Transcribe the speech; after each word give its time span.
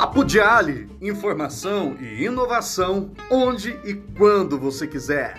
Papo 0.00 0.22
de 0.22 0.38
Ali, 0.38 0.88
informação 1.02 1.96
e 2.00 2.24
inovação 2.24 3.12
onde 3.28 3.70
e 3.84 3.94
quando 4.16 4.56
você 4.56 4.86
quiser. 4.86 5.36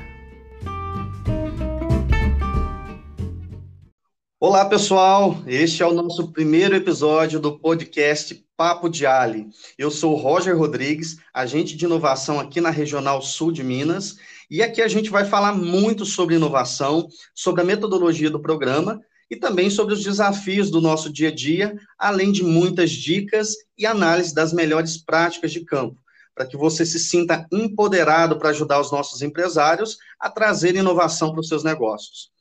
Olá, 4.38 4.66
pessoal. 4.66 5.38
Este 5.48 5.82
é 5.82 5.86
o 5.86 5.94
nosso 5.94 6.34
primeiro 6.34 6.76
episódio 6.76 7.40
do 7.40 7.58
podcast 7.58 8.46
Papo 8.58 8.90
de 8.90 9.06
Ali. 9.06 9.48
Eu 9.78 9.90
sou 9.90 10.14
Roger 10.16 10.58
Rodrigues, 10.58 11.16
agente 11.34 11.78
de 11.78 11.86
inovação 11.86 12.38
aqui 12.38 12.60
na 12.60 12.70
Regional 12.70 13.22
Sul 13.22 13.54
de 13.54 13.64
Minas, 13.64 14.18
e 14.52 14.62
aqui 14.62 14.82
a 14.82 14.90
gente 14.90 15.10
vai 15.10 15.24
falar 15.24 15.54
muito 15.54 16.06
sobre 16.06 16.36
inovação, 16.36 17.08
sobre 17.34 17.62
a 17.62 17.66
metodologia 17.66 18.30
do 18.30 18.42
programa 18.42 19.00
e 19.30 19.36
também 19.36 19.70
sobre 19.70 19.94
os 19.94 20.04
desafios 20.04 20.72
do 20.72 20.82
nosso 20.82 21.12
dia 21.12 21.30
a 21.30 21.36
dia, 21.36 21.78
além 21.98 22.32
de 22.32 22.44
muitas 22.44 22.92
dicas 22.92 23.54
e 23.78 23.86
análise 23.86 24.34
das 24.34 24.52
melhores 24.52 24.98
práticas 24.98 25.52
de 25.52 25.64
campo, 25.64 26.02
para 26.34 26.46
que 26.46 26.58
você 26.58 26.86
se 26.86 27.00
sinta 27.00 27.46
empoderado 27.52 28.40
para 28.40 28.50
ajudar 28.50 28.80
os 28.80 28.92
nossos 28.92 29.22
empresários 29.22 29.98
a 30.20 30.30
trazer 30.30 30.76
inovação 30.76 31.32
para 31.32 31.42
os 31.42 31.48
seus 31.48 31.64
negócios. 31.64 32.32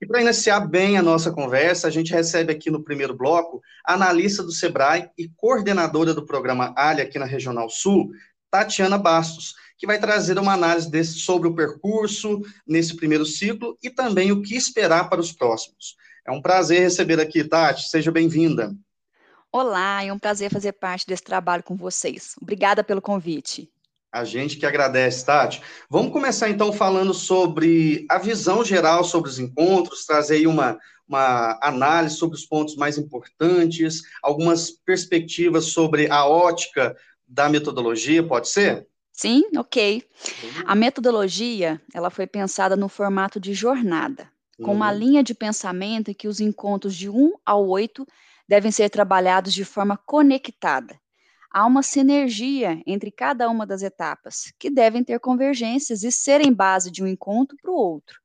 E 0.00 0.06
para 0.06 0.20
iniciar 0.20 0.60
bem 0.60 0.96
a 0.96 1.02
nossa 1.02 1.30
conversa, 1.30 1.86
a 1.86 1.90
gente 1.90 2.12
recebe 2.12 2.52
aqui 2.52 2.70
no 2.70 2.82
primeiro 2.82 3.16
bloco 3.16 3.62
a 3.84 3.94
analista 3.94 4.42
do 4.42 4.50
Sebrae 4.50 5.08
e 5.16 5.28
coordenadora 5.36 6.12
do 6.12 6.26
programa 6.26 6.74
ALIA 6.76 7.04
aqui 7.04 7.18
na 7.18 7.24
Regional 7.24 7.68
Sul, 7.68 8.10
Tatiana 8.50 8.98
Bastos, 8.98 9.54
que 9.78 9.86
vai 9.86 9.98
trazer 9.98 10.38
uma 10.38 10.52
análise 10.52 10.90
desse, 10.90 11.20
sobre 11.20 11.48
o 11.48 11.54
percurso 11.54 12.40
nesse 12.66 12.96
primeiro 12.96 13.24
ciclo 13.24 13.78
e 13.82 13.88
também 13.88 14.32
o 14.32 14.42
que 14.42 14.56
esperar 14.56 15.08
para 15.08 15.20
os 15.20 15.32
próximos. 15.32 15.96
É 16.26 16.30
um 16.30 16.42
prazer 16.42 16.80
receber 16.80 17.18
aqui, 17.20 17.42
Tati. 17.42 17.88
Seja 17.88 18.10
bem-vinda. 18.10 18.74
Olá, 19.52 20.04
é 20.04 20.12
um 20.12 20.18
prazer 20.18 20.50
fazer 20.50 20.72
parte 20.72 21.06
desse 21.06 21.24
trabalho 21.24 21.62
com 21.62 21.74
vocês. 21.74 22.34
Obrigada 22.40 22.84
pelo 22.84 23.02
convite. 23.02 23.70
A 24.12 24.24
gente 24.24 24.56
que 24.56 24.66
agradece, 24.66 25.24
Tati. 25.24 25.62
Vamos 25.88 26.12
começar 26.12 26.48
então 26.48 26.72
falando 26.72 27.14
sobre 27.14 28.06
a 28.08 28.18
visão 28.18 28.64
geral 28.64 29.02
sobre 29.02 29.30
os 29.30 29.38
encontros, 29.38 30.04
trazer 30.04 30.36
aí 30.36 30.46
uma, 30.46 30.78
uma 31.08 31.58
análise 31.62 32.16
sobre 32.16 32.36
os 32.36 32.44
pontos 32.44 32.76
mais 32.76 32.98
importantes, 32.98 34.02
algumas 34.22 34.70
perspectivas 34.70 35.66
sobre 35.66 36.10
a 36.10 36.26
ótica 36.26 36.96
da 37.26 37.48
metodologia, 37.48 38.22
pode 38.22 38.48
ser? 38.48 38.86
Sim, 39.12 39.44
ok. 39.56 40.02
A 40.64 40.74
metodologia, 40.74 41.80
ela 41.94 42.10
foi 42.10 42.26
pensada 42.26 42.76
no 42.76 42.88
formato 42.88 43.38
de 43.38 43.54
jornada 43.54 44.28
com 44.60 44.72
uma 44.72 44.92
uhum. 44.92 44.98
linha 44.98 45.22
de 45.22 45.34
pensamento 45.34 46.10
em 46.10 46.14
que 46.14 46.28
os 46.28 46.40
encontros 46.40 46.94
de 46.94 47.08
1 47.08 47.32
ao 47.44 47.66
8 47.68 48.06
devem 48.48 48.70
ser 48.70 48.90
trabalhados 48.90 49.54
de 49.54 49.64
forma 49.64 49.96
conectada. 49.96 50.98
Há 51.52 51.66
uma 51.66 51.82
sinergia 51.82 52.80
entre 52.86 53.10
cada 53.10 53.48
uma 53.48 53.66
das 53.66 53.82
etapas, 53.82 54.52
que 54.58 54.70
devem 54.70 55.02
ter 55.02 55.18
convergências 55.18 56.04
e 56.04 56.12
serem 56.12 56.52
base 56.52 56.90
de 56.90 57.02
um 57.02 57.06
encontro 57.06 57.56
para 57.60 57.70
o 57.72 57.74
outro, 57.74 58.20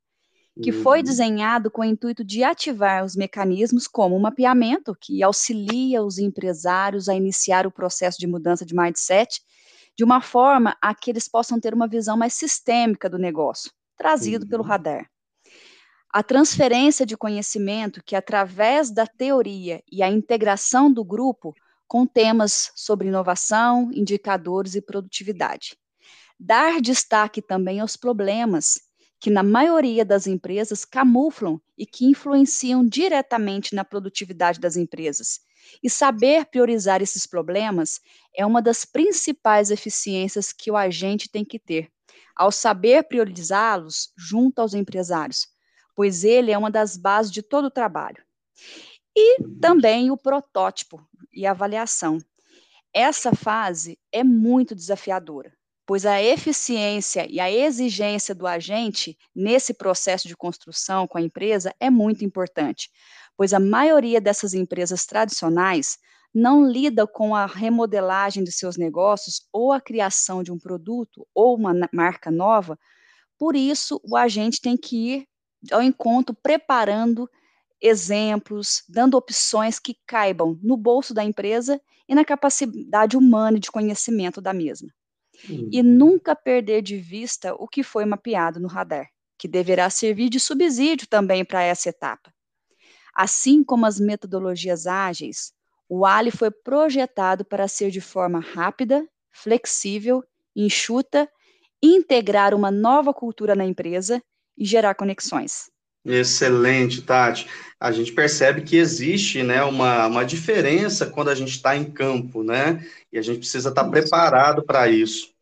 que 0.62 0.72
uhum. 0.72 0.84
foi 0.84 1.02
desenhado 1.02 1.72
com 1.72 1.82
o 1.82 1.86
intuito 1.86 2.24
de 2.24 2.44
ativar 2.44 3.04
os 3.04 3.16
mecanismos 3.16 3.88
como 3.88 4.16
o 4.16 4.20
mapeamento, 4.20 4.96
que 5.00 5.24
auxilia 5.24 6.04
os 6.04 6.20
empresários 6.20 7.10
a 7.10 7.16
iniciar 7.16 7.66
o 7.66 7.72
processo 7.72 8.20
de 8.20 8.28
mudança 8.28 8.66
de 8.66 8.76
mindset, 8.76 9.42
de 9.98 10.04
uma 10.04 10.22
forma 10.22 10.76
a 10.82 10.94
que 10.94 11.10
eles 11.10 11.28
possam 11.28 11.60
ter 11.60 11.74
uma 11.74 11.88
visão 11.88 12.18
mais 12.18 12.34
sistêmica 12.34 13.10
do 13.10 13.18
negócio, 13.18 13.72
trazido 13.98 14.44
uhum. 14.44 14.50
pelo 14.50 14.64
radar. 14.64 15.10
A 16.16 16.24
transferência 16.24 17.06
de 17.06 17.18
conhecimento 17.18 18.02
que, 18.02 18.16
através 18.16 18.90
da 18.90 19.06
teoria 19.06 19.84
e 19.92 20.02
a 20.02 20.10
integração 20.10 20.90
do 20.90 21.04
grupo, 21.04 21.54
com 21.86 22.08
temas 22.08 22.72
sobre 22.74 23.10
inovação, 23.10 23.92
indicadores 23.92 24.76
e 24.76 24.82
produtividade. 24.82 25.78
Dar 26.40 26.80
destaque 26.80 27.42
também 27.42 27.82
aos 27.82 27.98
problemas 27.98 28.80
que, 29.20 29.30
na 29.30 29.44
maioria 29.44 30.06
das 30.06 30.26
empresas, 30.26 30.86
camuflam 30.86 31.60
e 31.78 31.86
que 31.86 32.06
influenciam 32.06 32.88
diretamente 32.88 33.76
na 33.76 33.84
produtividade 33.84 34.58
das 34.58 34.78
empresas. 34.78 35.42
E 35.84 35.90
saber 35.90 36.46
priorizar 36.46 37.02
esses 37.02 37.28
problemas 37.28 38.00
é 38.34 38.46
uma 38.46 38.62
das 38.62 38.86
principais 38.86 39.70
eficiências 39.70 40.54
que 40.54 40.72
o 40.72 40.78
agente 40.78 41.30
tem 41.30 41.44
que 41.44 41.60
ter. 41.60 41.92
Ao 42.34 42.54
saber 42.54 43.04
priorizá-los 43.04 44.14
junto 44.18 44.60
aos 44.60 44.74
empresários, 44.74 45.54
pois 45.96 46.24
ele 46.24 46.52
é 46.52 46.58
uma 46.58 46.70
das 46.70 46.98
bases 46.98 47.32
de 47.32 47.42
todo 47.42 47.66
o 47.66 47.72
trabalho. 47.72 48.24
E 49.16 49.42
também 49.62 50.12
o 50.12 50.18
protótipo 50.18 51.02
e 51.34 51.46
avaliação. 51.46 52.20
Essa 52.94 53.34
fase 53.34 53.98
é 54.12 54.24
muito 54.24 54.76
desafiadora, 54.76 55.54
pois 55.86 56.06
a 56.06 56.22
eficiência 56.22 57.26
e 57.30 57.40
a 57.40 57.52
exigência 57.52 58.36
do 58.36 58.46
agente 58.46 59.18
nesse 59.34 59.74
processo 59.74 60.28
de 60.28 60.36
construção 60.36 61.08
com 61.08 61.18
a 61.18 61.22
empresa 61.22 61.74
é 61.80 61.90
muito 61.90 62.26
importante, 62.26 62.90
pois 63.38 63.54
a 63.54 63.60
maioria 63.60 64.20
dessas 64.20 64.54
empresas 64.54 65.06
tradicionais 65.06 65.98
não 66.34 66.70
lida 66.70 67.08
com 67.08 67.34
a 67.34 67.46
remodelagem 67.46 68.44
de 68.44 68.52
seus 68.52 68.76
negócios 68.76 69.48
ou 69.54 69.72
a 69.72 69.80
criação 69.80 70.44
de 70.44 70.52
um 70.52 70.60
produto 70.60 71.26
ou 71.34 71.56
uma 71.56 71.74
marca 71.94 72.30
nova. 72.30 72.78
Por 73.38 73.56
isso, 73.56 74.02
o 74.04 74.18
agente 74.18 74.60
tem 74.60 74.76
que 74.76 75.14
ir 75.14 75.28
ao 75.72 75.82
encontro 75.82 76.36
preparando 76.36 77.30
exemplos, 77.82 78.84
dando 78.88 79.16
opções 79.16 79.80
que 79.80 79.98
caibam 80.08 80.60
no 80.62 80.76
bolso 80.78 81.14
da 81.14 81.24
empresa 81.24 81.80
e 82.08 82.16
na 82.16 82.24
capacidade 82.24 83.18
humana 83.18 83.60
de 83.60 83.72
conhecimento 83.72 84.42
da 84.42 84.54
mesma. 84.54 84.90
Uhum. 85.50 85.70
E 85.72 85.84
nunca 85.84 86.36
perder 86.36 86.82
de 86.82 86.98
vista 86.98 87.54
o 87.56 87.68
que 87.68 87.84
foi 87.84 88.06
mapeado 88.06 88.60
no 88.60 88.68
radar, 88.68 89.08
que 89.38 89.48
deverá 89.48 89.90
servir 89.90 90.30
de 90.30 90.40
subsídio 90.40 91.08
também 91.08 91.44
para 91.44 91.62
essa 91.62 91.90
etapa. 91.90 92.34
Assim 93.14 93.64
como 93.64 93.86
as 93.86 94.00
metodologias 94.00 94.88
ágeis, 94.88 95.54
o 95.88 96.06
Ali 96.06 96.32
foi 96.32 96.50
projetado 96.50 97.46
para 97.46 97.68
ser 97.68 97.92
de 97.92 98.02
forma 98.02 98.40
rápida, 98.40 99.08
flexível, 99.32 100.24
enxuta, 100.56 101.30
integrar 101.82 102.54
uma 102.54 102.72
nova 102.72 103.14
cultura 103.14 103.56
na 103.56 103.66
empresa 103.66 104.22
e 104.58 104.66
gerar 104.66 104.96
conexões. 104.96 105.70
Excelente, 106.06 107.02
Tati. 107.02 107.48
A 107.80 107.92
gente 107.92 108.12
percebe 108.14 108.62
que 108.62 108.78
existe 108.78 109.42
né, 109.42 109.64
uma, 109.64 110.06
uma 110.06 110.24
diferença 110.24 111.08
quando 111.08 111.30
a 111.30 111.36
gente 111.36 111.52
está 111.52 111.76
em 111.76 111.86
campo, 111.86 112.44
né? 112.44 112.86
E 113.12 113.18
a 113.18 113.22
gente 113.22 113.40
precisa 113.40 113.70
estar 113.70 113.84
tá 113.84 113.90
preparado 113.90 114.64
para 114.64 114.88
isso. 114.88 115.34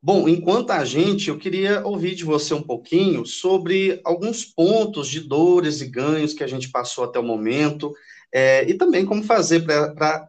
Bom, 0.00 0.28
enquanto 0.28 0.70
a 0.70 0.84
gente, 0.84 1.28
eu 1.28 1.38
queria 1.38 1.84
ouvir 1.84 2.14
de 2.14 2.24
você 2.24 2.54
um 2.54 2.62
pouquinho 2.62 3.26
sobre 3.26 4.00
alguns 4.04 4.44
pontos 4.44 5.08
de 5.08 5.20
dores 5.20 5.80
e 5.80 5.86
ganhos 5.86 6.32
que 6.32 6.44
a 6.44 6.46
gente 6.46 6.70
passou 6.70 7.02
até 7.02 7.18
o 7.18 7.24
momento, 7.24 7.92
é, 8.32 8.68
e 8.68 8.74
também 8.74 9.04
como 9.04 9.24
fazer 9.24 9.64
para 9.64 10.28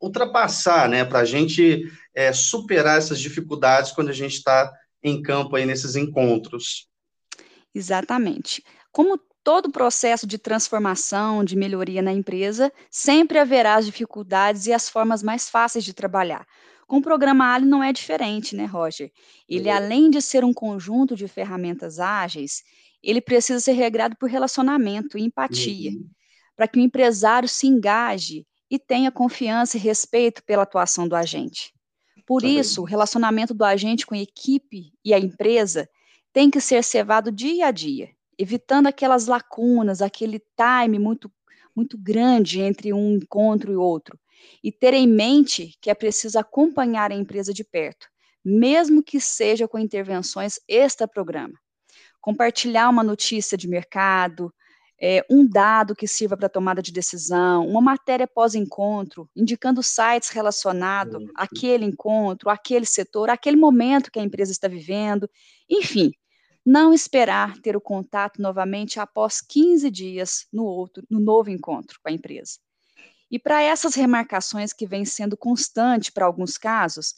ultrapassar, 0.00 0.88
né? 0.88 1.04
Para 1.04 1.20
a 1.20 1.24
gente 1.24 1.90
é, 2.14 2.32
superar 2.32 2.98
essas 2.98 3.18
dificuldades 3.18 3.90
quando 3.90 4.10
a 4.10 4.14
gente 4.14 4.34
está 4.34 4.72
em 5.02 5.20
campo 5.20 5.56
aí 5.56 5.66
nesses 5.66 5.96
encontros. 5.96 6.89
Exatamente. 7.74 8.64
Como 8.92 9.18
todo 9.42 9.70
processo 9.70 10.26
de 10.26 10.38
transformação, 10.38 11.44
de 11.44 11.56
melhoria 11.56 12.02
na 12.02 12.12
empresa, 12.12 12.72
sempre 12.90 13.38
haverá 13.38 13.76
as 13.76 13.86
dificuldades 13.86 14.66
e 14.66 14.72
as 14.72 14.88
formas 14.88 15.22
mais 15.22 15.48
fáceis 15.48 15.84
de 15.84 15.94
trabalhar. 15.94 16.46
Com 16.86 16.98
o 16.98 17.02
programa 17.02 17.54
Ali 17.54 17.66
não 17.66 17.82
é 17.82 17.92
diferente, 17.92 18.56
né, 18.56 18.64
Roger? 18.64 19.12
Ele, 19.48 19.68
uhum. 19.68 19.76
além 19.76 20.10
de 20.10 20.20
ser 20.20 20.44
um 20.44 20.52
conjunto 20.52 21.14
de 21.14 21.28
ferramentas 21.28 22.00
ágeis, 22.00 22.62
ele 23.02 23.20
precisa 23.20 23.60
ser 23.60 23.72
regrado 23.72 24.16
por 24.16 24.28
relacionamento 24.28 25.16
e 25.16 25.22
empatia, 25.22 25.92
uhum. 25.92 26.08
para 26.56 26.66
que 26.66 26.78
o 26.78 26.82
empresário 26.82 27.48
se 27.48 27.66
engaje 27.66 28.44
e 28.70 28.78
tenha 28.78 29.10
confiança 29.10 29.76
e 29.76 29.80
respeito 29.80 30.42
pela 30.44 30.64
atuação 30.64 31.08
do 31.08 31.16
agente. 31.16 31.72
Por 32.26 32.42
tá 32.42 32.48
isso, 32.48 32.82
bem. 32.82 32.84
o 32.84 32.88
relacionamento 32.88 33.54
do 33.54 33.64
agente 33.64 34.06
com 34.06 34.14
a 34.14 34.18
equipe 34.18 34.92
e 35.04 35.14
a 35.14 35.18
empresa 35.18 35.88
tem 36.32 36.50
que 36.50 36.60
ser 36.60 36.82
cevado 36.84 37.32
dia 37.32 37.66
a 37.66 37.70
dia, 37.70 38.10
evitando 38.38 38.86
aquelas 38.86 39.26
lacunas, 39.26 40.00
aquele 40.00 40.40
time 40.56 40.98
muito, 40.98 41.30
muito 41.74 41.98
grande 41.98 42.60
entre 42.60 42.92
um 42.92 43.16
encontro 43.16 43.72
e 43.72 43.76
outro. 43.76 44.18
E 44.62 44.72
ter 44.72 44.94
em 44.94 45.06
mente 45.06 45.76
que 45.80 45.90
é 45.90 45.94
preciso 45.94 46.38
acompanhar 46.38 47.10
a 47.12 47.14
empresa 47.14 47.52
de 47.52 47.62
perto, 47.64 48.06
mesmo 48.44 49.02
que 49.02 49.20
seja 49.20 49.68
com 49.68 49.78
intervenções 49.78 50.58
extra-programa. 50.66 51.54
Compartilhar 52.20 52.88
uma 52.88 53.02
notícia 53.02 53.56
de 53.56 53.68
mercado, 53.68 54.52
é, 55.00 55.24
um 55.30 55.48
dado 55.48 55.96
que 55.96 56.06
sirva 56.06 56.36
para 56.36 56.48
tomada 56.48 56.82
de 56.82 56.92
decisão, 56.92 57.66
uma 57.66 57.80
matéria 57.80 58.26
pós-encontro, 58.26 59.28
indicando 59.34 59.82
sites 59.82 60.28
relacionados 60.28 61.22
uhum. 61.22 61.28
àquele 61.34 61.86
encontro, 61.86 62.50
àquele 62.50 62.84
setor, 62.84 63.30
àquele 63.30 63.56
momento 63.56 64.10
que 64.10 64.18
a 64.18 64.22
empresa 64.22 64.52
está 64.52 64.68
vivendo, 64.68 65.28
enfim, 65.68 66.12
não 66.64 66.92
esperar 66.92 67.58
ter 67.58 67.76
o 67.76 67.80
contato 67.80 68.42
novamente 68.42 69.00
após 69.00 69.40
15 69.40 69.90
dias 69.90 70.46
no 70.52 70.64
outro, 70.64 71.02
no 71.08 71.18
novo 71.18 71.48
encontro 71.48 71.98
com 72.02 72.10
a 72.10 72.12
empresa. 72.12 72.58
E 73.30 73.38
para 73.38 73.62
essas 73.62 73.94
remarcações 73.94 74.72
que 74.72 74.86
vem 74.86 75.04
sendo 75.04 75.36
constante 75.36 76.12
para 76.12 76.26
alguns 76.26 76.58
casos, 76.58 77.14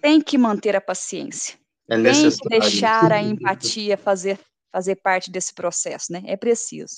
tem 0.00 0.20
que 0.20 0.36
manter 0.36 0.74
a 0.74 0.80
paciência. 0.80 1.58
É 1.88 2.02
tem 2.02 2.30
que 2.30 2.48
deixar 2.48 3.12
a 3.12 3.22
empatia 3.22 3.96
fazer, 3.96 4.40
fazer 4.76 4.96
parte 4.96 5.30
desse 5.30 5.54
processo, 5.54 6.12
né? 6.12 6.22
É 6.26 6.36
preciso. 6.36 6.96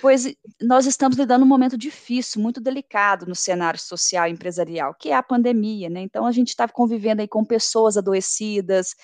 Pois 0.00 0.34
nós 0.58 0.86
estamos 0.86 1.18
lidando 1.18 1.44
um 1.44 1.48
momento 1.48 1.76
difícil, 1.76 2.40
muito 2.40 2.62
delicado 2.62 3.26
no 3.26 3.34
cenário 3.34 3.78
social 3.78 4.26
e 4.26 4.30
empresarial, 4.30 4.94
que 4.98 5.10
é 5.10 5.14
a 5.14 5.22
pandemia, 5.22 5.90
né? 5.90 6.00
Então 6.00 6.24
a 6.24 6.32
gente 6.32 6.48
está 6.48 6.66
convivendo 6.66 7.20
aí 7.20 7.28
com 7.28 7.44
pessoas 7.44 7.98
adoecidas, 7.98 8.94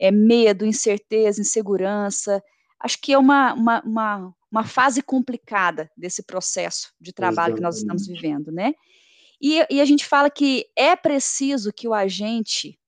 é, 0.00 0.10
medo, 0.10 0.64
incerteza, 0.64 1.42
insegurança. 1.42 2.42
Acho 2.80 2.98
que 2.98 3.12
é 3.12 3.18
uma, 3.18 3.52
uma, 3.52 3.82
uma, 3.82 4.34
uma 4.50 4.64
fase 4.64 5.02
complicada 5.02 5.90
desse 5.94 6.22
processo 6.22 6.94
de 6.98 7.12
trabalho 7.12 7.52
Exatamente. 7.52 7.56
que 7.56 7.62
nós 7.62 7.76
estamos 7.76 8.06
vivendo, 8.06 8.50
né? 8.50 8.72
E, 9.38 9.66
e 9.68 9.82
a 9.82 9.84
gente 9.84 10.06
fala 10.06 10.30
que 10.30 10.64
é 10.74 10.96
preciso 10.96 11.70
que 11.74 11.86
o 11.86 11.92
agente 11.92 12.78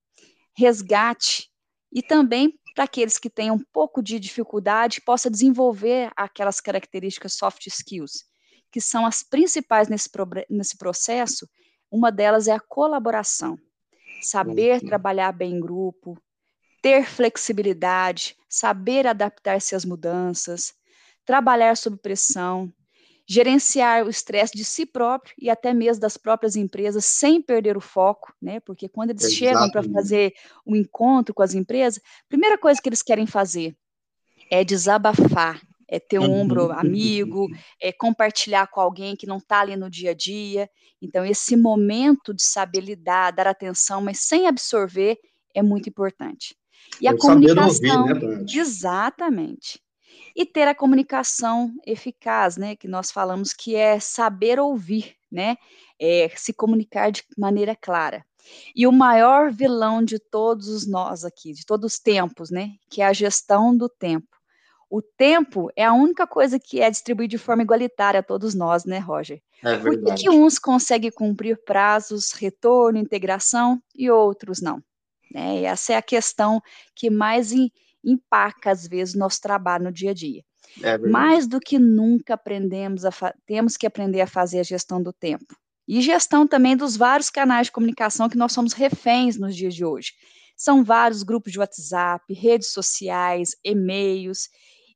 resgate 0.56 1.50
e 1.92 2.02
também 2.02 2.58
para 2.76 2.84
aqueles 2.84 3.16
que 3.16 3.30
têm 3.30 3.50
um 3.50 3.58
pouco 3.58 4.02
de 4.02 4.20
dificuldade, 4.20 5.00
possa 5.00 5.30
desenvolver 5.30 6.12
aquelas 6.14 6.60
características 6.60 7.32
soft 7.32 7.66
skills, 7.66 8.26
que 8.70 8.82
são 8.82 9.06
as 9.06 9.22
principais 9.22 9.88
nesse, 9.88 10.10
nesse 10.50 10.76
processo. 10.76 11.48
Uma 11.90 12.12
delas 12.12 12.48
é 12.48 12.52
a 12.52 12.60
colaboração, 12.60 13.58
saber 14.20 14.82
uhum. 14.82 14.88
trabalhar 14.88 15.32
bem 15.32 15.54
em 15.54 15.60
grupo, 15.60 16.20
ter 16.82 17.06
flexibilidade, 17.06 18.36
saber 18.46 19.06
adaptar-se 19.06 19.74
às 19.74 19.86
mudanças, 19.86 20.74
trabalhar 21.24 21.78
sob 21.78 21.96
pressão, 21.96 22.70
gerenciar 23.26 24.06
o 24.06 24.08
estresse 24.08 24.56
de 24.56 24.64
si 24.64 24.86
próprio 24.86 25.34
e 25.36 25.50
até 25.50 25.74
mesmo 25.74 26.00
das 26.00 26.16
próprias 26.16 26.54
empresas 26.54 27.04
sem 27.04 27.42
perder 27.42 27.76
o 27.76 27.80
foco, 27.80 28.32
né? 28.40 28.60
Porque 28.60 28.88
quando 28.88 29.10
eles 29.10 29.34
chegam 29.34 29.68
para 29.68 29.82
fazer 29.82 30.32
um 30.64 30.76
encontro 30.76 31.34
com 31.34 31.42
as 31.42 31.52
empresas, 31.52 31.98
a 31.98 32.28
primeira 32.28 32.56
coisa 32.56 32.80
que 32.80 32.88
eles 32.88 33.02
querem 33.02 33.26
fazer 33.26 33.76
é 34.48 34.64
desabafar, 34.64 35.60
é 35.88 35.98
ter 35.98 36.20
um 36.20 36.32
ombro 36.32 36.66
uhum. 36.66 36.72
amigo, 36.72 37.48
é 37.80 37.90
compartilhar 37.92 38.68
com 38.68 38.80
alguém 38.80 39.16
que 39.16 39.26
não 39.26 39.38
está 39.38 39.60
ali 39.60 39.74
no 39.74 39.90
dia 39.90 40.12
a 40.12 40.14
dia. 40.14 40.70
Então, 41.02 41.24
esse 41.24 41.56
momento 41.56 42.32
de 42.32 42.42
saber 42.42 42.80
lidar, 42.80 43.32
dar 43.32 43.48
atenção, 43.48 44.00
mas 44.00 44.20
sem 44.20 44.46
absorver, 44.46 45.18
é 45.52 45.62
muito 45.62 45.88
importante. 45.88 46.56
E 47.00 47.08
é 47.08 47.10
a 47.10 47.16
comunicação. 47.16 48.02
Ouvir, 48.02 48.24
né, 48.24 48.44
exatamente 48.54 49.80
e 50.36 50.44
ter 50.44 50.68
a 50.68 50.74
comunicação 50.74 51.72
eficaz, 51.86 52.58
né, 52.58 52.76
que 52.76 52.86
nós 52.86 53.10
falamos 53.10 53.54
que 53.54 53.74
é 53.74 53.98
saber 53.98 54.60
ouvir, 54.60 55.16
né, 55.32 55.56
é 55.98 56.28
se 56.36 56.52
comunicar 56.52 57.10
de 57.10 57.24
maneira 57.38 57.74
clara. 57.74 58.22
E 58.74 58.86
o 58.86 58.92
maior 58.92 59.50
vilão 59.50 60.04
de 60.04 60.18
todos 60.18 60.86
nós 60.86 61.24
aqui, 61.24 61.54
de 61.54 61.64
todos 61.64 61.94
os 61.94 61.98
tempos, 61.98 62.50
né, 62.50 62.72
que 62.90 63.00
é 63.00 63.06
a 63.06 63.14
gestão 63.14 63.74
do 63.74 63.88
tempo. 63.88 64.28
O 64.90 65.00
tempo 65.00 65.70
é 65.74 65.84
a 65.84 65.94
única 65.94 66.26
coisa 66.26 66.60
que 66.60 66.80
é 66.80 66.90
distribuída 66.90 67.30
de 67.30 67.38
forma 67.38 67.62
igualitária 67.62 68.20
a 68.20 68.22
todos 68.22 68.54
nós, 68.54 68.84
né, 68.84 68.98
Roger? 68.98 69.42
É 69.64 69.78
Por 69.78 69.98
que, 70.00 70.14
que 70.14 70.30
uns 70.30 70.58
conseguem 70.58 71.10
cumprir 71.10 71.58
prazos, 71.64 72.32
retorno, 72.32 72.98
integração 72.98 73.82
e 73.94 74.10
outros 74.10 74.60
não? 74.60 74.82
Né? 75.32 75.64
essa 75.64 75.94
é 75.94 75.96
a 75.96 76.02
questão 76.02 76.62
que 76.94 77.10
mais 77.10 77.52
empaca, 78.06 78.70
às 78.70 78.86
vezes, 78.86 79.14
nosso 79.14 79.40
trabalho 79.40 79.84
no 79.84 79.92
dia 79.92 80.12
a 80.12 80.14
dia. 80.14 80.42
É 80.82 80.96
Mais 80.98 81.46
do 81.46 81.60
que 81.60 81.78
nunca 81.78 82.34
aprendemos 82.34 83.04
a 83.04 83.10
temos 83.46 83.76
que 83.76 83.86
aprender 83.86 84.20
a 84.20 84.26
fazer 84.26 84.60
a 84.60 84.64
gestão 84.64 85.02
do 85.02 85.12
tempo. 85.12 85.56
E 85.88 86.00
gestão 86.00 86.46
também 86.46 86.76
dos 86.76 86.96
vários 86.96 87.30
canais 87.30 87.68
de 87.68 87.72
comunicação 87.72 88.28
que 88.28 88.36
nós 88.36 88.52
somos 88.52 88.72
reféns 88.72 89.36
nos 89.36 89.54
dias 89.54 89.74
de 89.74 89.84
hoje. 89.84 90.12
São 90.56 90.82
vários 90.82 91.22
grupos 91.22 91.52
de 91.52 91.58
WhatsApp, 91.58 92.32
redes 92.32 92.72
sociais, 92.72 93.54
e-mails. 93.62 94.48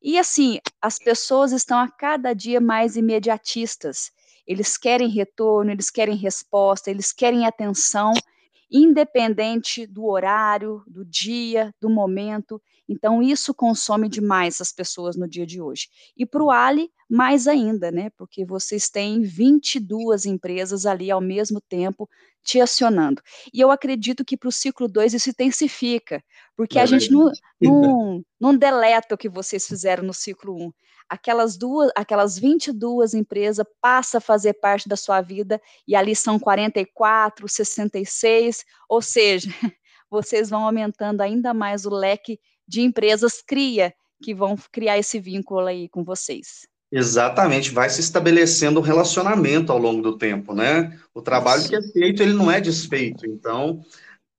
E 0.02 0.18
assim, 0.18 0.58
as 0.80 0.98
pessoas 0.98 1.52
estão 1.52 1.78
a 1.78 1.88
cada 1.88 2.32
dia 2.32 2.60
mais 2.60 2.96
imediatistas. 2.96 4.10
Eles 4.46 4.76
querem 4.76 5.08
retorno, 5.08 5.70
eles 5.70 5.90
querem 5.90 6.16
resposta, 6.16 6.90
eles 6.90 7.12
querem 7.12 7.46
atenção, 7.46 8.12
independente 8.70 9.86
do 9.86 10.06
horário, 10.06 10.82
do 10.88 11.04
dia, 11.04 11.72
do 11.80 11.88
momento. 11.88 12.60
Então, 12.90 13.22
isso 13.22 13.54
consome 13.54 14.08
demais 14.08 14.60
as 14.60 14.72
pessoas 14.72 15.14
no 15.14 15.28
dia 15.28 15.46
de 15.46 15.62
hoje. 15.62 15.86
E 16.16 16.26
para 16.26 16.42
o 16.42 16.50
Ali, 16.50 16.90
mais 17.08 17.46
ainda, 17.46 17.92
né? 17.92 18.10
Porque 18.16 18.44
vocês 18.44 18.90
têm 18.90 19.22
22 19.22 20.26
empresas 20.26 20.84
ali 20.84 21.08
ao 21.08 21.20
mesmo 21.20 21.60
tempo 21.60 22.10
te 22.42 22.60
acionando. 22.60 23.22
E 23.54 23.60
eu 23.60 23.70
acredito 23.70 24.24
que 24.24 24.36
para 24.36 24.48
o 24.48 24.52
ciclo 24.52 24.88
2 24.88 25.14
isso 25.14 25.30
intensifica, 25.30 26.20
porque 26.56 26.80
é 26.80 26.82
a 26.82 26.86
gente 26.86 27.12
não, 27.12 27.30
não, 27.60 28.24
não, 28.40 28.56
deleta 28.56 29.14
o 29.14 29.18
que 29.18 29.28
vocês 29.28 29.68
fizeram 29.68 30.02
no 30.02 30.12
ciclo 30.12 30.56
1. 30.56 30.64
Um. 30.64 30.72
Aquelas 31.08 31.56
duas, 31.56 31.92
aquelas 31.94 32.36
22 32.38 33.14
empresas 33.14 33.64
passa 33.80 34.18
a 34.18 34.20
fazer 34.20 34.54
parte 34.54 34.88
da 34.88 34.96
sua 34.96 35.20
vida 35.20 35.60
e 35.86 35.94
ali 35.94 36.16
são 36.16 36.40
44, 36.40 37.48
66, 37.48 38.64
ou 38.88 39.00
seja, 39.00 39.48
vocês 40.10 40.50
vão 40.50 40.64
aumentando 40.64 41.20
ainda 41.20 41.54
mais 41.54 41.86
o 41.86 41.90
leque 41.90 42.40
de 42.70 42.82
empresas 42.82 43.42
cria 43.44 43.92
que 44.22 44.32
vão 44.32 44.56
criar 44.70 44.96
esse 44.96 45.18
vínculo 45.18 45.66
aí 45.66 45.88
com 45.88 46.04
vocês. 46.04 46.68
Exatamente, 46.92 47.70
vai 47.70 47.90
se 47.90 48.00
estabelecendo 48.00 48.78
um 48.78 48.82
relacionamento 48.82 49.72
ao 49.72 49.78
longo 49.78 50.02
do 50.02 50.16
tempo, 50.16 50.54
né? 50.54 50.96
O 51.12 51.20
trabalho 51.20 51.68
que 51.68 51.74
é 51.74 51.82
feito, 51.82 52.22
ele 52.22 52.32
não 52.32 52.50
é 52.50 52.60
desfeito. 52.60 53.26
Então, 53.26 53.80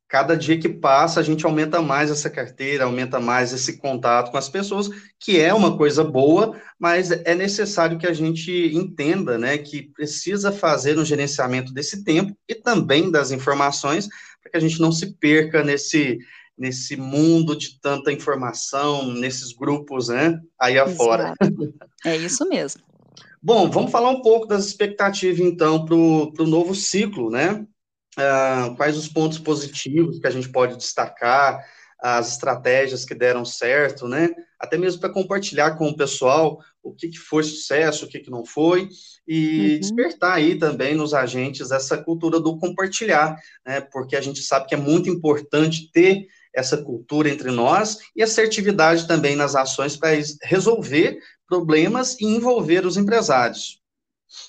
cada 0.08 0.36
dia 0.36 0.58
que 0.58 0.70
passa, 0.70 1.20
a 1.20 1.24
gente 1.24 1.46
aumenta 1.46 1.82
mais 1.82 2.10
essa 2.10 2.30
carteira, 2.30 2.86
aumenta 2.86 3.20
mais 3.20 3.52
esse 3.52 3.78
contato 3.78 4.32
com 4.32 4.38
as 4.38 4.50
pessoas, 4.50 4.90
que 5.20 5.40
é 5.40 5.54
uma 5.54 5.78
coisa 5.78 6.04
boa, 6.04 6.60
mas 6.80 7.12
é 7.12 7.36
necessário 7.36 7.98
que 7.98 8.08
a 8.08 8.14
gente 8.14 8.52
entenda, 8.74 9.38
né, 9.38 9.58
que 9.58 9.84
precisa 9.94 10.52
fazer 10.52 10.98
um 10.98 11.06
gerenciamento 11.06 11.74
desse 11.74 12.04
tempo 12.04 12.36
e 12.48 12.56
também 12.56 13.12
das 13.12 13.32
informações, 13.32 14.08
para 14.42 14.52
que 14.52 14.58
a 14.58 14.62
gente 14.62 14.80
não 14.80 14.92
se 14.92 15.14
perca 15.18 15.64
nesse 15.64 16.20
nesse 16.58 16.96
mundo 16.96 17.56
de 17.56 17.80
tanta 17.80 18.12
informação, 18.12 19.12
nesses 19.14 19.54
grupos, 19.54 20.10
né, 20.10 20.40
aí 20.60 20.78
afora. 20.78 21.34
É 22.06 22.16
isso 22.16 22.48
mesmo. 22.48 22.82
Bom, 23.44 23.70
vamos 23.72 23.92
falar 23.92 24.10
um 24.12 24.22
pouco 24.22 24.46
das 24.46 24.66
expectativas, 24.66 25.40
então, 25.40 25.84
para 25.84 25.96
o 25.96 26.48
novo 26.48 26.76
ciclo, 26.76 27.32
né? 27.32 27.66
Uh, 28.18 28.76
quais 28.76 28.98
os 28.98 29.08
pontos 29.08 29.40
positivos 29.40 30.20
que 30.20 30.28
a 30.28 30.32
gente 30.32 30.50
pode 30.50 30.78
destacar, 30.78 31.64
as 32.02 32.32
estratégias 32.34 33.06
que 33.06 33.16
deram 33.16 33.46
certo, 33.46 34.08
né? 34.08 34.30
Até 34.60 34.78
mesmo 34.78 35.00
para 35.00 35.14
compartilhar 35.14 35.78
com 35.78 35.88
o 35.88 35.96
pessoal 35.96 36.60
o 36.84 36.94
que, 36.94 37.10
que 37.10 37.18
foi 37.18 37.44
sucesso, 37.44 38.06
o 38.06 38.08
que, 38.08 38.20
que 38.20 38.32
não 38.32 38.44
foi, 38.44 38.90
e 39.28 39.74
uhum. 39.74 39.80
despertar 39.80 40.34
aí 40.34 40.58
também 40.58 40.96
nos 40.96 41.14
agentes 41.14 41.72
essa 41.72 41.98
cultura 41.98 42.40
do 42.40 42.58
compartilhar, 42.58 43.40
né? 43.66 43.82
Porque 43.82 44.16
a 44.16 44.22
gente 44.22 44.42
sabe 44.42 44.68
que 44.68 44.74
é 44.74 44.78
muito 44.78 45.10
importante 45.10 45.92
ter 45.92 46.28
essa 46.54 46.78
cultura 46.78 47.30
entre 47.30 47.52
nós 47.52 48.00
e 48.16 48.22
assertividade 48.22 49.08
também 49.08 49.36
nas 49.36 49.56
ações 49.56 49.96
para 49.96 50.12
resolver 50.44 51.20
problemas 51.48 52.20
e 52.20 52.26
envolver 52.26 52.86
os 52.86 52.98
empresários. 52.98 53.82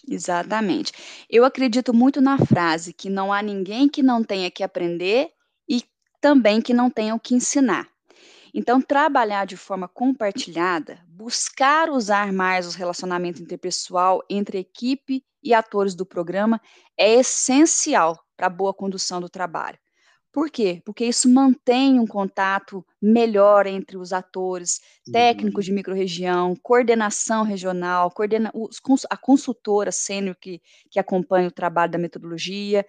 Exatamente. 0.08 0.92
Eu 1.28 1.44
acredito 1.44 1.92
muito 1.92 2.20
na 2.20 2.38
frase 2.38 2.92
que 2.92 3.10
não 3.10 3.32
há 3.32 3.42
ninguém 3.42 3.88
que 3.88 4.02
não 4.02 4.22
tenha 4.22 4.50
que 4.50 4.62
aprender 4.62 5.30
e 5.68 5.82
também 6.20 6.60
que 6.60 6.72
não 6.72 6.88
tenha 6.88 7.14
o 7.14 7.20
que 7.20 7.34
ensinar. 7.34 7.88
Então, 8.54 8.82
trabalhar 8.82 9.46
de 9.46 9.56
forma 9.56 9.88
compartilhada, 9.88 11.02
buscar 11.08 11.88
usar 11.88 12.32
mais 12.32 12.66
o 12.66 12.76
relacionamento 12.76 13.42
interpessoal 13.42 14.22
entre 14.28 14.58
equipe 14.58 15.24
e 15.42 15.54
atores 15.54 15.94
do 15.94 16.04
programa 16.04 16.60
é 16.96 17.14
essencial 17.14 18.22
para 18.36 18.46
a 18.48 18.50
boa 18.50 18.74
condução 18.74 19.20
do 19.20 19.28
trabalho. 19.28 19.78
Por 20.32 20.50
quê? 20.50 20.80
Porque 20.84 21.04
isso 21.04 21.28
mantém 21.28 22.00
um 22.00 22.06
contato 22.06 22.84
melhor 23.00 23.66
entre 23.66 23.98
os 23.98 24.14
atores, 24.14 24.80
técnicos 25.12 25.66
uhum. 25.66 25.68
de 25.68 25.72
microrregião, 25.72 26.56
coordenação 26.62 27.44
regional, 27.44 28.10
coordena 28.10 28.50
os, 28.54 28.80
a 29.10 29.16
consultora 29.16 29.92
sênior 29.92 30.34
que, 30.40 30.62
que 30.90 30.98
acompanha 30.98 31.48
o 31.48 31.52
trabalho 31.52 31.92
da 31.92 31.98
metodologia, 31.98 32.86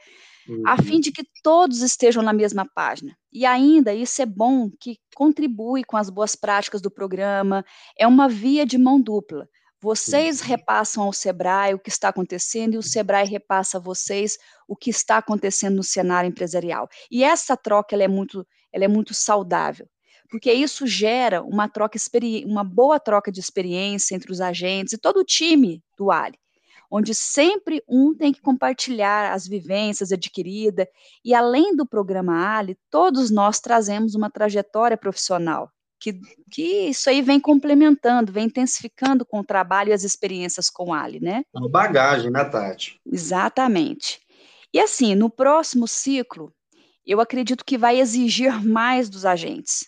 uhum. 0.47 0.63
a 0.65 0.81
fim 0.81 1.01
de 1.01 1.11
que 1.11 1.25
todos 1.43 1.81
estejam 1.81 2.23
na 2.23 2.31
mesma 2.31 2.65
página. 2.73 3.13
E 3.31 3.45
ainda, 3.45 3.93
isso 3.93 4.21
é 4.21 4.25
bom, 4.25 4.69
que 4.79 4.97
contribui 5.13 5.83
com 5.83 5.97
as 5.97 6.09
boas 6.09 6.37
práticas 6.37 6.81
do 6.81 6.89
programa, 6.89 7.65
é 7.99 8.07
uma 8.07 8.29
via 8.29 8.65
de 8.65 8.77
mão 8.77 9.01
dupla. 9.01 9.49
Vocês 9.83 10.39
repassam 10.39 11.03
ao 11.03 11.11
Sebrae 11.11 11.73
o 11.73 11.77
que 11.77 11.89
está 11.89 12.07
acontecendo 12.07 12.75
e 12.75 12.77
o 12.77 12.81
Sebrae 12.81 13.27
repassa 13.27 13.77
a 13.77 13.81
vocês 13.81 14.37
o 14.65 14.77
que 14.77 14.89
está 14.89 15.17
acontecendo 15.17 15.75
no 15.75 15.83
cenário 15.83 16.29
empresarial. 16.29 16.87
E 17.11 17.21
essa 17.21 17.57
troca 17.57 17.93
ela 17.93 18.03
é 18.03 18.07
muito, 18.07 18.47
ela 18.71 18.85
é 18.85 18.87
muito 18.87 19.13
saudável, 19.13 19.85
porque 20.29 20.53
isso 20.53 20.87
gera 20.87 21.43
uma 21.43 21.67
troca 21.67 21.99
uma 22.45 22.63
boa 22.63 22.97
troca 22.97 23.29
de 23.29 23.41
experiência 23.41 24.15
entre 24.15 24.31
os 24.31 24.39
agentes 24.39 24.93
e 24.93 24.97
todo 24.97 25.17
o 25.17 25.25
time 25.25 25.83
do 25.97 26.11
Ali, 26.11 26.39
onde 26.89 27.13
sempre 27.13 27.83
um 27.85 28.15
tem 28.15 28.31
que 28.31 28.39
compartilhar 28.39 29.33
as 29.33 29.45
vivências 29.45 30.13
adquiridas, 30.13 30.87
e 31.25 31.33
além 31.35 31.75
do 31.75 31.85
programa 31.85 32.57
Ali, 32.57 32.77
todos 32.89 33.29
nós 33.29 33.59
trazemos 33.59 34.15
uma 34.15 34.31
trajetória 34.31 34.95
profissional, 34.95 35.69
que, 36.03 36.19
que 36.51 36.89
isso 36.89 37.09
aí 37.09 37.21
vem 37.21 37.39
complementando, 37.39 38.33
vem 38.33 38.47
intensificando 38.47 39.25
com 39.25 39.39
o 39.39 39.43
trabalho 39.43 39.89
e 39.89 39.93
as 39.93 40.03
experiências 40.03 40.69
com 40.69 40.93
Ali, 40.93 41.21
né? 41.21 41.45
Uma 41.53 41.69
bagagem, 41.69 42.29
né, 42.29 42.43
Tati? 42.43 42.99
Exatamente. 43.09 44.19
E 44.73 44.79
assim, 44.81 45.15
no 45.15 45.29
próximo 45.29 45.87
ciclo, 45.87 46.53
eu 47.05 47.21
acredito 47.21 47.63
que 47.63 47.77
vai 47.77 48.01
exigir 48.01 48.61
mais 48.61 49.07
dos 49.07 49.25
agentes. 49.25 49.85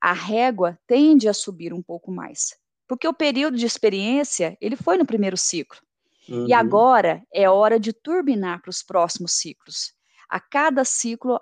A 0.00 0.14
régua 0.14 0.78
tende 0.86 1.28
a 1.28 1.34
subir 1.34 1.74
um 1.74 1.82
pouco 1.82 2.10
mais, 2.10 2.56
porque 2.88 3.06
o 3.06 3.12
período 3.12 3.58
de 3.58 3.66
experiência, 3.66 4.56
ele 4.62 4.76
foi 4.76 4.96
no 4.96 5.04
primeiro 5.04 5.36
ciclo. 5.36 5.78
Uhum. 6.26 6.48
E 6.48 6.54
agora 6.54 7.22
é 7.34 7.50
hora 7.50 7.78
de 7.78 7.92
turbinar 7.92 8.62
para 8.62 8.70
os 8.70 8.82
próximos 8.82 9.32
ciclos. 9.32 9.92
A 10.30 10.38
cada 10.38 10.84
ciclo, 10.84 11.40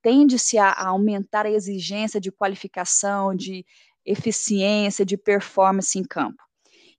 tende-se 0.00 0.56
a, 0.56 0.68
a 0.68 0.88
aumentar 0.90 1.46
a 1.46 1.50
exigência 1.50 2.20
de 2.20 2.30
qualificação, 2.30 3.34
de 3.34 3.66
eficiência, 4.04 5.04
de 5.04 5.16
performance 5.16 5.98
em 5.98 6.04
campo. 6.04 6.40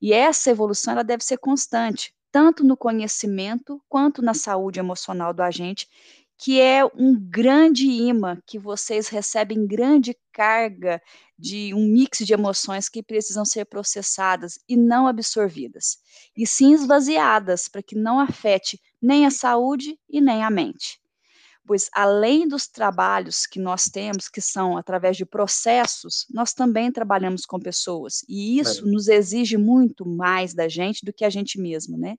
E 0.01 0.11
essa 0.11 0.51
evolução 0.51 0.91
ela 0.91 1.03
deve 1.03 1.23
ser 1.23 1.37
constante, 1.37 2.13
tanto 2.31 2.65
no 2.65 2.75
conhecimento 2.75 3.81
quanto 3.87 4.21
na 4.21 4.33
saúde 4.33 4.79
emocional 4.79 5.33
do 5.33 5.41
agente, 5.41 5.87
que 6.41 6.62
é 6.62 6.86
um 6.96 7.13
grande 7.19 7.86
imã 7.86 8.41
que 8.48 8.58
vocês 8.58 9.10
recebem 9.10 9.67
grande 9.67 10.17
carga 10.31 11.01
de 11.38 11.74
um 11.74 11.86
mix 11.86 12.19
de 12.19 12.34
emoções 12.34 12.88
que 12.88 13.03
precisam 13.03 13.43
ser 13.43 13.65
processadas 13.65 14.58
e 14.67 14.77
não 14.77 15.05
absorvidas, 15.05 15.98
e 16.38 16.48
sim 16.48 16.74
esvaziadas 16.74 17.67
para 17.67 17.84
que 17.84 17.93
não 17.93 18.22
afete 18.22 18.79
nem 19.01 19.25
a 19.25 19.31
saúde 19.31 20.00
e 20.10 20.22
nem 20.22 20.41
a 20.41 20.50
mente. 20.50 21.01
Pois 21.67 21.89
além 21.93 22.48
dos 22.48 22.67
trabalhos 22.67 23.46
que 23.46 23.60
nós 23.60 23.84
temos, 23.84 24.29
que 24.29 24.39
são 24.39 24.77
através 24.77 25.17
de 25.17 25.25
processos, 25.25 26.25
nós 26.34 26.53
também 26.53 26.89
trabalhamos 26.89 27.46
com 27.46 27.60
pessoas, 27.60 28.24
e 28.29 28.60
isso 28.60 28.88
é. 28.88 28.89
nos 28.89 29.10
exige 29.10 29.58
muito 29.58 30.08
mais 30.08 30.53
da 30.53 30.69
gente 30.69 31.05
do 31.05 31.12
que 31.12 31.25
a 31.25 31.29
gente 31.29 31.60
mesmo, 31.60 31.98
né? 31.98 32.15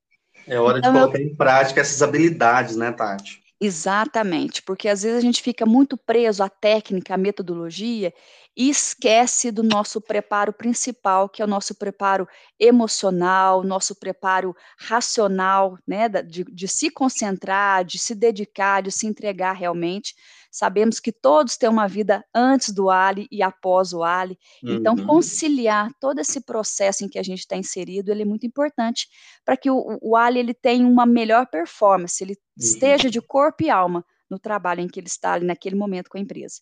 É 0.47 0.59
hora 0.59 0.79
então, 0.79 0.93
de 0.93 0.99
colocar 0.99 1.19
eu... 1.19 1.27
em 1.27 1.35
prática 1.35 1.81
essas 1.81 2.03
habilidades, 2.03 2.77
né, 2.77 2.93
Tati? 2.93 3.40
Exatamente, 3.63 4.63
porque 4.63 4.89
às 4.89 5.03
vezes 5.03 5.19
a 5.19 5.21
gente 5.21 5.43
fica 5.43 5.67
muito 5.67 5.95
preso 5.99 6.43
à 6.43 6.49
técnica, 6.49 7.15
à 7.15 7.19
metodologia 7.19 8.11
e 8.57 8.71
esquece 8.71 9.51
do 9.51 9.63
nosso 9.63 10.01
preparo 10.01 10.51
principal, 10.51 11.29
que 11.29 11.43
é 11.43 11.45
o 11.45 11.49
nosso 11.49 11.75
preparo 11.75 12.27
emocional, 12.59 13.63
nosso 13.63 13.95
preparo 13.95 14.57
racional, 14.79 15.77
né, 15.87 16.09
de, 16.09 16.43
de 16.45 16.67
se 16.69 16.91
concentrar, 16.91 17.85
de 17.85 17.99
se 17.99 18.15
dedicar, 18.15 18.81
de 18.83 18.91
se 18.91 19.07
entregar 19.07 19.53
realmente 19.53 20.15
Sabemos 20.51 20.99
que 20.99 21.13
todos 21.13 21.57
têm 21.57 21.69
uma 21.69 21.87
vida 21.87 22.25
antes 22.35 22.71
do 22.73 22.91
Ali 22.91 23.29
e 23.31 23.41
após 23.41 23.93
o 23.93 24.03
Ali. 24.03 24.37
Então, 24.63 24.95
uhum. 24.95 25.07
conciliar 25.07 25.91
todo 26.01 26.19
esse 26.19 26.41
processo 26.41 27.05
em 27.05 27.09
que 27.09 27.19
a 27.19 27.23
gente 27.23 27.41
está 27.41 27.57
inserido, 27.57 28.11
ele 28.11 28.23
é 28.23 28.25
muito 28.25 28.47
importante 28.47 29.09
para 29.45 29.57
que 29.57 29.71
o, 29.71 29.99
o 30.03 30.17
Ali 30.17 30.41
ele 30.41 30.53
tenha 30.53 30.85
uma 30.87 31.07
melhor 31.07 31.47
performance, 31.47 32.23
ele 32.23 32.33
uhum. 32.33 32.39
esteja 32.59 33.09
de 33.09 33.21
corpo 33.21 33.63
e 33.63 33.71
alma 33.71 34.05
no 34.29 34.39
trabalho 34.39 34.81
em 34.81 34.89
que 34.89 34.99
ele 34.99 35.07
está 35.07 35.33
ali 35.33 35.47
naquele 35.47 35.77
momento 35.77 36.09
com 36.09 36.19
a 36.19 36.21
empresa. 36.21 36.61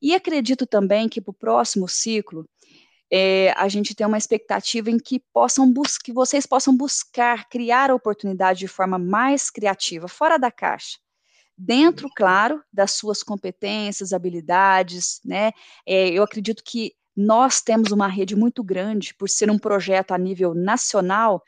E 0.00 0.14
acredito 0.14 0.66
também 0.66 1.08
que 1.08 1.20
para 1.20 1.30
o 1.30 1.34
próximo 1.34 1.88
ciclo, 1.88 2.48
é, 3.10 3.52
a 3.56 3.68
gente 3.68 3.94
tem 3.94 4.06
uma 4.06 4.18
expectativa 4.18 4.90
em 4.90 4.98
que 4.98 5.22
possam 5.32 5.72
que 6.02 6.12
vocês 6.12 6.46
possam 6.46 6.76
buscar 6.76 7.48
criar 7.48 7.90
a 7.90 7.94
oportunidade 7.94 8.60
de 8.60 8.68
forma 8.68 8.98
mais 8.98 9.50
criativa, 9.50 10.08
fora 10.08 10.36
da 10.36 10.50
caixa 10.50 10.98
dentro, 11.56 12.08
claro, 12.14 12.62
das 12.72 12.92
suas 12.92 13.22
competências, 13.22 14.12
habilidades, 14.12 15.20
né? 15.24 15.52
É, 15.86 16.08
eu 16.08 16.22
acredito 16.22 16.62
que 16.64 16.92
nós 17.16 17.60
temos 17.60 17.92
uma 17.92 18.08
rede 18.08 18.34
muito 18.34 18.62
grande, 18.62 19.14
por 19.14 19.28
ser 19.28 19.50
um 19.50 19.58
projeto 19.58 20.12
a 20.12 20.18
nível 20.18 20.52
nacional, 20.54 21.42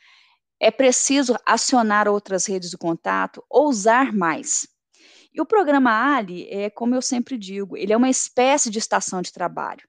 é 0.60 0.70
preciso 0.70 1.36
acionar 1.44 2.08
outras 2.08 2.46
redes 2.46 2.70
de 2.70 2.78
contato, 2.78 3.44
ousar 3.50 4.12
mais. 4.12 4.66
E 5.34 5.40
o 5.40 5.46
programa 5.46 6.16
Ali, 6.16 6.48
é, 6.48 6.70
como 6.70 6.94
eu 6.94 7.02
sempre 7.02 7.36
digo, 7.36 7.76
ele 7.76 7.92
é 7.92 7.96
uma 7.96 8.08
espécie 8.08 8.70
de 8.70 8.78
estação 8.78 9.20
de 9.20 9.32
trabalho, 9.32 9.86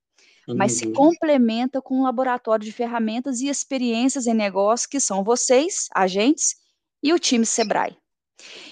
mas 0.48 0.74
se 0.74 0.88
uhum. 0.88 0.94
complementa 0.94 1.82
com 1.82 2.00
um 2.00 2.04
laboratório 2.04 2.66
de 2.66 2.72
ferramentas 2.72 3.40
e 3.40 3.48
experiências 3.48 4.28
em 4.28 4.34
negócio 4.34 4.90
que 4.90 5.00
são 5.00 5.24
vocês, 5.24 5.88
agentes, 5.94 6.56
e 7.04 7.14
o 7.14 7.20
time 7.20 7.46
Sebrae. 7.46 7.98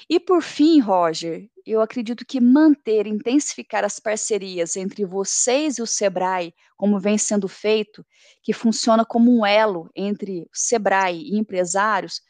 E 0.10 0.19
por 0.19 0.41
fim, 0.41 0.79
Roger, 0.79 1.50
eu 1.65 1.81
acredito 1.81 2.25
que 2.25 2.39
manter, 2.39 3.07
intensificar 3.07 3.84
as 3.84 4.00
parcerias 4.00 4.75
entre 4.75 5.03
vocês 5.05 5.77
e 5.77 5.81
o 5.81 5.88
Sebrae, 5.88 6.53
como 6.77 7.00
vem 7.00 7.17
sendo 7.17 7.48
feito, 7.48 8.05
que 8.43 8.53
funciona 8.53 9.03
como 9.03 9.36
um 9.36 9.45
elo 9.45 9.89
entre 9.95 10.48
Sebrae 10.53 11.22
e 11.22 11.38
empresários, 11.38 12.22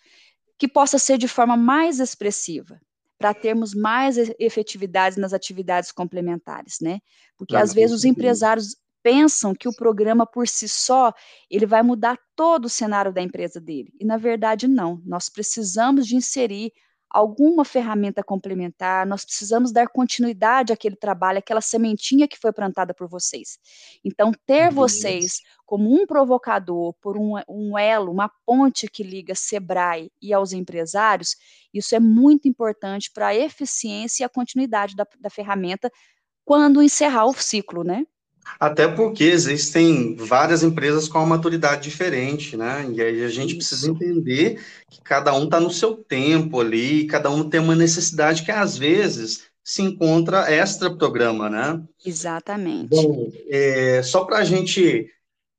que 0.58 0.68
possa 0.68 0.98
ser 0.98 1.18
de 1.18 1.27
forma 1.27 1.58
mais 1.58 2.00
expressiva, 2.00 2.80
para 3.18 3.34
termos 3.34 3.74
mais 3.74 4.18
efetividades 4.39 5.18
nas 5.18 5.34
atividades 5.34 5.92
complementares, 5.92 6.77
né? 6.82 7.00
Porque 7.38 7.56
às 7.56 7.74
vezes 7.74 7.96
os 7.98 8.06
empresários 8.06 8.77
pensam 9.01 9.54
que 9.54 9.68
o 9.68 9.75
programa 9.75 10.25
por 10.25 10.48
si 10.48 10.68
só 10.68 11.13
ele 11.50 11.65
vai 11.65 11.84
mudar 11.84 12.18
todo 12.36 12.65
o 12.65 12.70
cenário 12.70 13.13
da 13.13 13.22
empresa 13.22 13.62
dele. 13.62 13.94
E 14.00 14.06
na 14.06 14.18
verdade 14.18 14.68
não. 14.68 15.01
Nós 15.06 15.30
precisamos 15.30 16.08
de 16.08 16.15
inserir 16.15 16.74
alguma 17.16 17.64
ferramenta 17.64 18.22
complementar, 18.22 19.06
nós 19.08 19.24
precisamos 19.24 19.72
dar 19.72 19.88
continuidade 19.88 20.74
àquele 20.74 20.98
trabalho, 20.98 21.40
àquela 21.40 21.62
sementinha 21.62 22.28
que 22.28 22.38
foi 22.38 22.52
plantada 22.52 22.94
por 22.94 23.08
vocês. 23.08 23.58
Então, 24.04 24.34
ter 24.46 24.70
vocês 24.70 25.40
como 25.66 25.90
um 25.90 26.06
provocador, 26.06 26.94
por 27.02 27.18
um, 27.18 27.36
um 27.48 27.78
elo, 27.78 28.12
uma 28.12 28.30
ponte 28.46 28.90
que 28.90 29.02
liga 29.02 29.34
Sebrae 29.34 30.12
e 30.22 30.34
aos 30.34 30.52
empresários, 30.52 31.38
isso 31.74 31.96
é 31.96 32.02
muito 32.02 32.50
importante 32.50 33.10
para 33.14 33.28
a 33.28 33.36
eficiência 33.36 34.24
e 34.24 34.26
a 34.26 34.30
continuidade 34.30 34.94
da, 34.94 35.08
da 35.18 35.30
ferramenta 35.30 35.90
quando 36.44 36.84
encerrar 36.84 37.28
o 37.28 37.34
ciclo, 37.34 37.86
né? 37.86 38.06
Até 38.60 38.88
porque 38.88 39.24
existem 39.24 40.16
várias 40.16 40.64
empresas 40.64 41.08
com 41.08 41.18
uma 41.20 41.36
maturidade 41.36 41.84
diferente, 41.84 42.56
né? 42.56 42.88
E 42.92 43.02
aí 43.02 43.24
a 43.24 43.30
gente 43.30 43.56
precisa 43.56 43.90
entender 43.90 44.62
que 44.90 45.02
cada 45.02 45.34
um 45.36 45.46
está 45.46 45.60
no 45.60 45.72
seu 45.72 45.96
tempo 45.96 46.60
ali, 46.60 47.06
cada 47.06 47.30
um 47.30 47.50
tem 47.50 47.60
uma 47.60 47.75
necessidade 47.75 48.44
que 48.44 48.52
às 48.52 48.78
vezes 48.78 49.46
se 49.64 49.82
encontra 49.82 50.50
extra 50.52 50.96
programa, 50.96 51.50
né? 51.50 51.82
Exatamente. 52.06 52.90
Bom, 52.90 53.32
é, 53.50 54.02
só 54.04 54.24
para 54.24 54.38
a 54.38 54.44
gente 54.44 55.10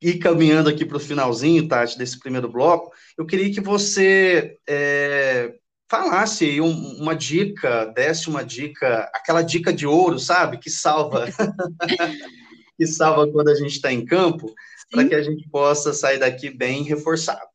ir 0.01 0.19
caminhando 0.19 0.69
aqui 0.69 0.85
para 0.85 0.97
o 0.97 1.01
finalzinho, 1.01 1.67
Tati, 1.67 1.99
desse 1.99 2.19
primeiro 2.19 2.49
bloco, 2.49 2.93
eu 3.19 3.27
queria 3.27 3.53
que 3.53 3.61
você 3.61 4.57
é, 4.69 5.55
falasse 5.91 6.61
um, 6.61 7.01
uma 7.01 7.15
dica, 7.15 7.87
desse 7.87 8.29
uma 8.29 8.45
dica, 8.45 9.11
aquela 9.13 9.43
dica 9.43 9.73
de 9.73 9.87
ouro, 9.87 10.19
sabe? 10.19 10.59
Que 10.59 10.71
salva. 10.71 11.27
que 12.77 12.87
salva 12.87 13.31
quando 13.31 13.49
a 13.49 13.55
gente 13.55 13.73
está 13.73 13.93
em 13.93 14.05
campo, 14.05 14.55
para 14.91 15.07
que 15.07 15.15
a 15.15 15.23
gente 15.23 15.49
possa 15.49 15.93
sair 15.93 16.19
daqui 16.19 16.51
bem 16.51 16.83
reforçado. 16.83 17.49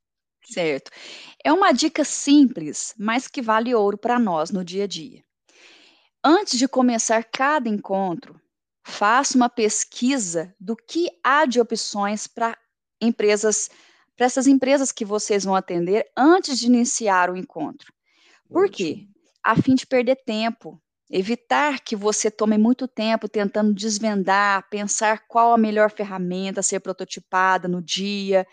Certo. 0.44 0.92
É 1.44 1.52
uma 1.52 1.72
dica 1.72 2.04
simples, 2.04 2.94
mas 2.98 3.28
que 3.28 3.42
vale 3.42 3.74
ouro 3.74 3.98
para 3.98 4.20
nós 4.20 4.52
no 4.52 4.64
dia 4.64 4.84
a 4.84 4.88
dia. 4.88 5.24
Antes 6.24 6.58
de 6.58 6.68
começar 6.68 7.24
cada 7.24 7.70
encontro, 7.70 8.40
faça 8.84 9.38
uma 9.38 9.50
pesquisa 9.50 10.54
do 10.60 10.76
que 10.76 11.08
há 11.24 11.46
de 11.46 11.60
opções 11.60 12.28
para 12.28 12.58
empresas, 13.02 13.70
para 14.16 14.26
essas 14.26 14.46
empresas 14.46 14.92
que 14.92 15.06
vocês 15.06 15.44
vão 15.44 15.56
atender 15.56 16.08
antes 16.16 16.60
de 16.60 16.68
iniciar 16.68 17.30
o 17.30 17.38
encontro. 17.38 17.92
Por 18.50 18.70
quê? 18.70 19.08
A 19.44 19.56
fim 19.56 19.74
de 19.74 19.88
perder 19.88 20.18
tempo, 20.18 20.80
Evitar 21.14 21.82
que 21.82 21.94
você 21.94 22.32
tome 22.32 22.58
muito 22.58 22.88
tempo 22.88 23.28
tentando 23.28 23.74
desvendar, 23.74 24.70
pensar 24.70 25.28
qual 25.28 25.54
a 25.54 25.58
melhor 25.58 25.92
ferramenta 25.92 26.62
a 26.62 26.64
ser 26.64 26.80
prototipada 26.80 27.68
no 27.68 27.82
dia. 27.82 28.48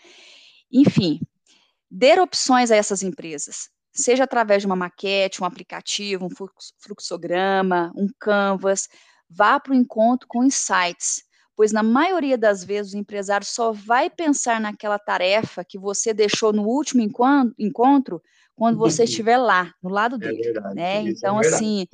Enfim, 0.69 1.21
dar 1.89 2.19
opções 2.19 2.69
a 2.69 2.75
essas 2.75 3.01
empresas, 3.01 3.69
seja 3.93 4.25
através 4.25 4.61
de 4.61 4.65
uma 4.65 4.75
maquete, 4.75 5.41
um 5.41 5.45
aplicativo, 5.45 6.25
um 6.25 6.49
fluxograma, 6.77 7.93
um 7.95 8.09
canvas. 8.19 8.89
Vá 9.29 9.57
para 9.57 9.71
o 9.71 9.75
encontro 9.75 10.27
com 10.27 10.43
insights, 10.43 11.23
pois 11.55 11.71
na 11.71 11.81
maioria 11.81 12.37
das 12.37 12.61
vezes 12.61 12.93
o 12.93 12.97
empresário 12.97 13.47
só 13.47 13.71
vai 13.71 14.09
pensar 14.09 14.59
naquela 14.59 14.99
tarefa 14.99 15.63
que 15.63 15.79
você 15.79 16.13
deixou 16.13 16.51
no 16.51 16.63
último 16.63 17.01
encontro 17.57 18.21
quando 18.59 18.77
você 18.77 19.05
estiver 19.05 19.37
lá, 19.37 19.73
no 19.81 19.89
lado 19.89 20.17
é 20.17 20.19
dele, 20.19 20.41
é 20.41 20.51
verdade, 20.51 20.75
né? 20.75 21.01
Então, 21.03 21.41
é 21.41 21.47
assim, 21.47 21.87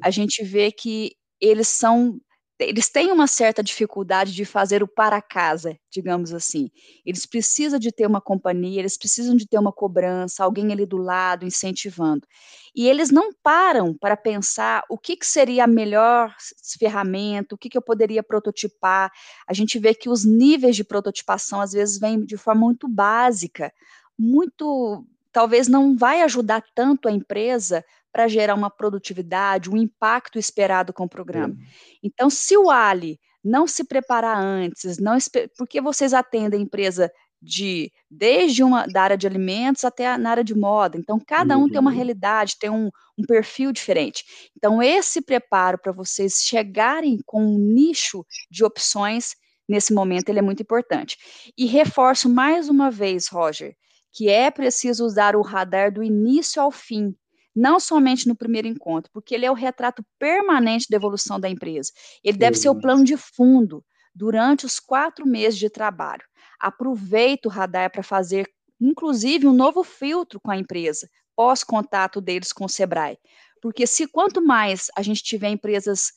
a 0.00 0.08
gente 0.08 0.44
vê 0.44 0.70
que 0.70 1.16
eles 1.40 1.66
são 1.66 2.20
eles 2.60 2.88
têm 2.88 3.10
uma 3.10 3.26
certa 3.26 3.60
dificuldade 3.60 4.32
de 4.32 4.44
fazer 4.44 4.84
o 4.84 4.86
para 4.86 5.20
casa, 5.20 5.76
digamos 5.90 6.32
assim. 6.32 6.70
Eles 7.04 7.26
precisam 7.26 7.76
de 7.76 7.90
ter 7.90 8.06
uma 8.06 8.20
companhia, 8.20 8.78
eles 8.78 8.96
precisam 8.96 9.34
de 9.34 9.48
ter 9.48 9.58
uma 9.58 9.72
cobrança, 9.72 10.44
alguém 10.44 10.70
ali 10.70 10.86
do 10.86 10.96
lado 10.96 11.44
incentivando. 11.44 12.24
E 12.72 12.88
eles 12.88 13.10
não 13.10 13.32
param 13.42 13.92
para 13.94 14.16
pensar 14.16 14.84
o 14.88 14.96
que, 14.96 15.16
que 15.16 15.26
seria 15.26 15.64
a 15.64 15.66
melhor 15.66 16.32
ferramenta, 16.78 17.56
o 17.56 17.58
que, 17.58 17.68
que 17.68 17.76
eu 17.76 17.82
poderia 17.82 18.22
prototipar. 18.22 19.10
A 19.44 19.52
gente 19.52 19.76
vê 19.80 19.92
que 19.92 20.08
os 20.08 20.24
níveis 20.24 20.76
de 20.76 20.84
prototipação 20.84 21.60
às 21.60 21.72
vezes 21.72 21.98
vêm 21.98 22.24
de 22.24 22.36
forma 22.36 22.60
muito 22.60 22.86
básica, 22.86 23.72
muito 24.16 25.04
talvez 25.32 25.66
não 25.68 25.96
vai 25.96 26.22
ajudar 26.22 26.62
tanto 26.74 27.08
a 27.08 27.12
empresa 27.12 27.84
para 28.12 28.28
gerar 28.28 28.54
uma 28.54 28.70
produtividade, 28.70 29.70
um 29.70 29.76
impacto 29.76 30.38
esperado 30.38 30.92
com 30.92 31.04
o 31.04 31.08
programa. 31.08 31.56
Então, 32.02 32.28
se 32.28 32.56
o 32.56 32.70
Ali 32.70 33.18
não 33.42 33.66
se 33.66 33.84
preparar 33.84 34.36
antes, 34.36 34.98
não 34.98 35.16
porque 35.56 35.80
vocês 35.80 36.12
atendem 36.12 36.60
a 36.60 36.62
empresa 36.62 37.10
de 37.40 37.90
desde 38.08 38.62
uma 38.62 38.86
da 38.86 39.02
área 39.02 39.16
de 39.16 39.26
alimentos 39.26 39.84
até 39.84 40.06
a, 40.06 40.16
na 40.16 40.30
área 40.30 40.44
de 40.44 40.54
moda. 40.54 40.96
Então, 40.96 41.18
cada 41.18 41.56
um 41.56 41.62
uhum. 41.62 41.68
tem 41.68 41.80
uma 41.80 41.90
uhum. 41.90 41.96
realidade, 41.96 42.56
tem 42.58 42.70
um, 42.70 42.88
um 43.18 43.24
perfil 43.26 43.72
diferente. 43.72 44.24
Então, 44.56 44.80
esse 44.80 45.20
preparo 45.20 45.78
para 45.78 45.90
vocês 45.90 46.34
chegarem 46.34 47.18
com 47.26 47.42
um 47.42 47.58
nicho 47.58 48.24
de 48.48 48.64
opções 48.64 49.34
nesse 49.68 49.92
momento 49.92 50.28
ele 50.28 50.38
é 50.38 50.42
muito 50.42 50.62
importante. 50.62 51.16
E 51.56 51.66
reforço 51.66 52.28
mais 52.28 52.68
uma 52.68 52.90
vez, 52.90 53.28
Roger, 53.28 53.74
que 54.12 54.28
é 54.28 54.50
preciso 54.50 55.04
usar 55.04 55.34
o 55.34 55.42
radar 55.42 55.92
do 55.92 56.02
início 56.02 56.60
ao 56.60 56.70
fim 56.70 57.16
não 57.54 57.78
somente 57.78 58.26
no 58.26 58.34
primeiro 58.34 58.66
encontro, 58.66 59.10
porque 59.12 59.34
ele 59.34 59.46
é 59.46 59.50
o 59.50 59.54
retrato 59.54 60.04
permanente 60.18 60.86
da 60.88 60.96
evolução 60.96 61.38
da 61.38 61.48
empresa. 61.48 61.92
Ele 62.24 62.38
deve 62.38 62.56
ser 62.56 62.68
o 62.68 62.80
plano 62.80 63.04
de 63.04 63.16
fundo 63.16 63.84
durante 64.14 64.64
os 64.66 64.80
quatro 64.80 65.26
meses 65.26 65.58
de 65.58 65.68
trabalho. 65.68 66.24
Aproveita 66.58 67.48
o 67.48 67.50
radar 67.50 67.90
para 67.90 68.02
fazer, 68.02 68.48
inclusive, 68.80 69.46
um 69.46 69.52
novo 69.52 69.84
filtro 69.84 70.40
com 70.40 70.50
a 70.50 70.56
empresa, 70.56 71.08
pós-contato 71.36 72.20
deles 72.20 72.52
com 72.52 72.64
o 72.64 72.68
Sebrae. 72.68 73.18
Porque 73.60 73.86
se 73.86 74.06
quanto 74.06 74.44
mais 74.44 74.88
a 74.96 75.02
gente 75.02 75.22
tiver 75.22 75.48
empresas 75.48 76.12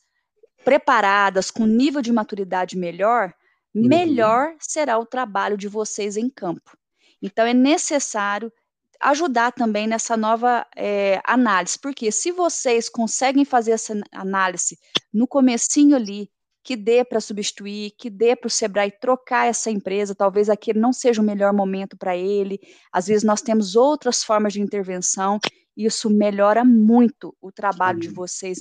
preparadas, 0.64 1.50
com 1.50 1.64
nível 1.64 2.02
de 2.02 2.12
maturidade 2.12 2.76
melhor, 2.76 3.32
uhum. 3.74 3.86
melhor 3.86 4.54
será 4.58 4.98
o 4.98 5.06
trabalho 5.06 5.56
de 5.56 5.68
vocês 5.68 6.16
em 6.16 6.28
campo. 6.28 6.76
Então, 7.22 7.46
é 7.46 7.54
necessário 7.54 8.52
ajudar 9.00 9.52
também 9.52 9.86
nessa 9.86 10.16
nova 10.16 10.66
é, 10.74 11.20
análise, 11.24 11.78
porque 11.78 12.10
se 12.10 12.32
vocês 12.32 12.88
conseguem 12.88 13.44
fazer 13.44 13.72
essa 13.72 13.94
análise 14.12 14.78
no 15.12 15.26
comecinho 15.26 15.96
ali, 15.96 16.30
que 16.62 16.74
dê 16.74 17.04
para 17.04 17.20
substituir, 17.20 17.92
que 17.96 18.10
dê 18.10 18.34
para 18.34 18.48
o 18.48 18.50
Sebrae 18.50 18.90
trocar 18.90 19.46
essa 19.46 19.70
empresa, 19.70 20.16
talvez 20.16 20.50
aquele 20.50 20.80
não 20.80 20.92
seja 20.92 21.22
o 21.22 21.24
melhor 21.24 21.52
momento 21.52 21.96
para 21.96 22.16
ele, 22.16 22.58
às 22.92 23.06
vezes 23.06 23.22
nós 23.22 23.40
temos 23.40 23.76
outras 23.76 24.24
formas 24.24 24.52
de 24.52 24.60
intervenção, 24.60 25.38
e 25.76 25.86
isso 25.86 26.10
melhora 26.10 26.64
muito 26.64 27.36
o 27.40 27.52
trabalho 27.52 28.02
Sim. 28.02 28.08
de 28.08 28.14
vocês. 28.14 28.58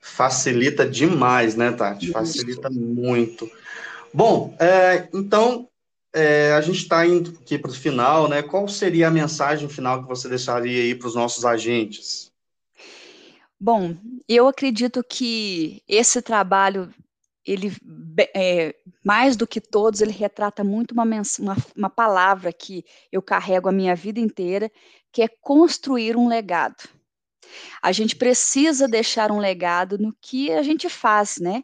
Facilita 0.00 0.84
demais, 0.88 1.54
né, 1.54 1.70
Tati? 1.70 2.10
Facilita 2.10 2.68
muito. 2.68 3.48
Bom, 4.12 4.56
é, 4.58 5.08
então 5.14 5.68
é, 6.14 6.52
a 6.52 6.60
gente 6.60 6.78
está 6.78 7.06
indo 7.06 7.38
aqui 7.40 7.58
para 7.58 7.70
o 7.70 7.74
final, 7.74 8.28
né? 8.28 8.42
Qual 8.42 8.68
seria 8.68 9.08
a 9.08 9.10
mensagem 9.10 9.68
final 9.68 10.02
que 10.02 10.08
você 10.08 10.28
deixaria 10.28 10.82
aí 10.82 10.94
para 10.94 11.08
os 11.08 11.14
nossos 11.14 11.44
agentes? 11.44 12.30
Bom, 13.58 13.96
eu 14.28 14.46
acredito 14.46 15.02
que 15.02 15.82
esse 15.88 16.20
trabalho, 16.20 16.92
ele 17.46 17.72
é, 18.34 18.74
mais 19.04 19.36
do 19.36 19.46
que 19.46 19.60
todos, 19.60 20.00
ele 20.00 20.12
retrata 20.12 20.62
muito 20.62 20.92
uma, 20.92 21.04
uma, 21.04 21.56
uma 21.76 21.90
palavra 21.90 22.52
que 22.52 22.84
eu 23.10 23.22
carrego 23.22 23.68
a 23.68 23.72
minha 23.72 23.94
vida 23.94 24.20
inteira, 24.20 24.70
que 25.10 25.22
é 25.22 25.28
construir 25.28 26.16
um 26.16 26.28
legado. 26.28 26.88
A 27.80 27.92
gente 27.92 28.16
precisa 28.16 28.88
deixar 28.88 29.30
um 29.30 29.38
legado 29.38 29.96
no 29.96 30.14
que 30.20 30.50
a 30.50 30.62
gente 30.62 30.88
faz, 30.88 31.38
né? 31.38 31.62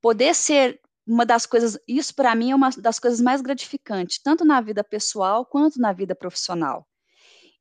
Poder 0.00 0.34
ser 0.34 0.80
uma 1.08 1.24
das 1.24 1.46
coisas, 1.46 1.78
isso 1.88 2.14
para 2.14 2.34
mim 2.34 2.50
é 2.50 2.54
uma 2.54 2.68
das 2.70 2.98
coisas 2.98 3.18
mais 3.18 3.40
gratificantes, 3.40 4.20
tanto 4.22 4.44
na 4.44 4.60
vida 4.60 4.84
pessoal 4.84 5.46
quanto 5.46 5.80
na 5.80 5.90
vida 5.90 6.14
profissional. 6.14 6.86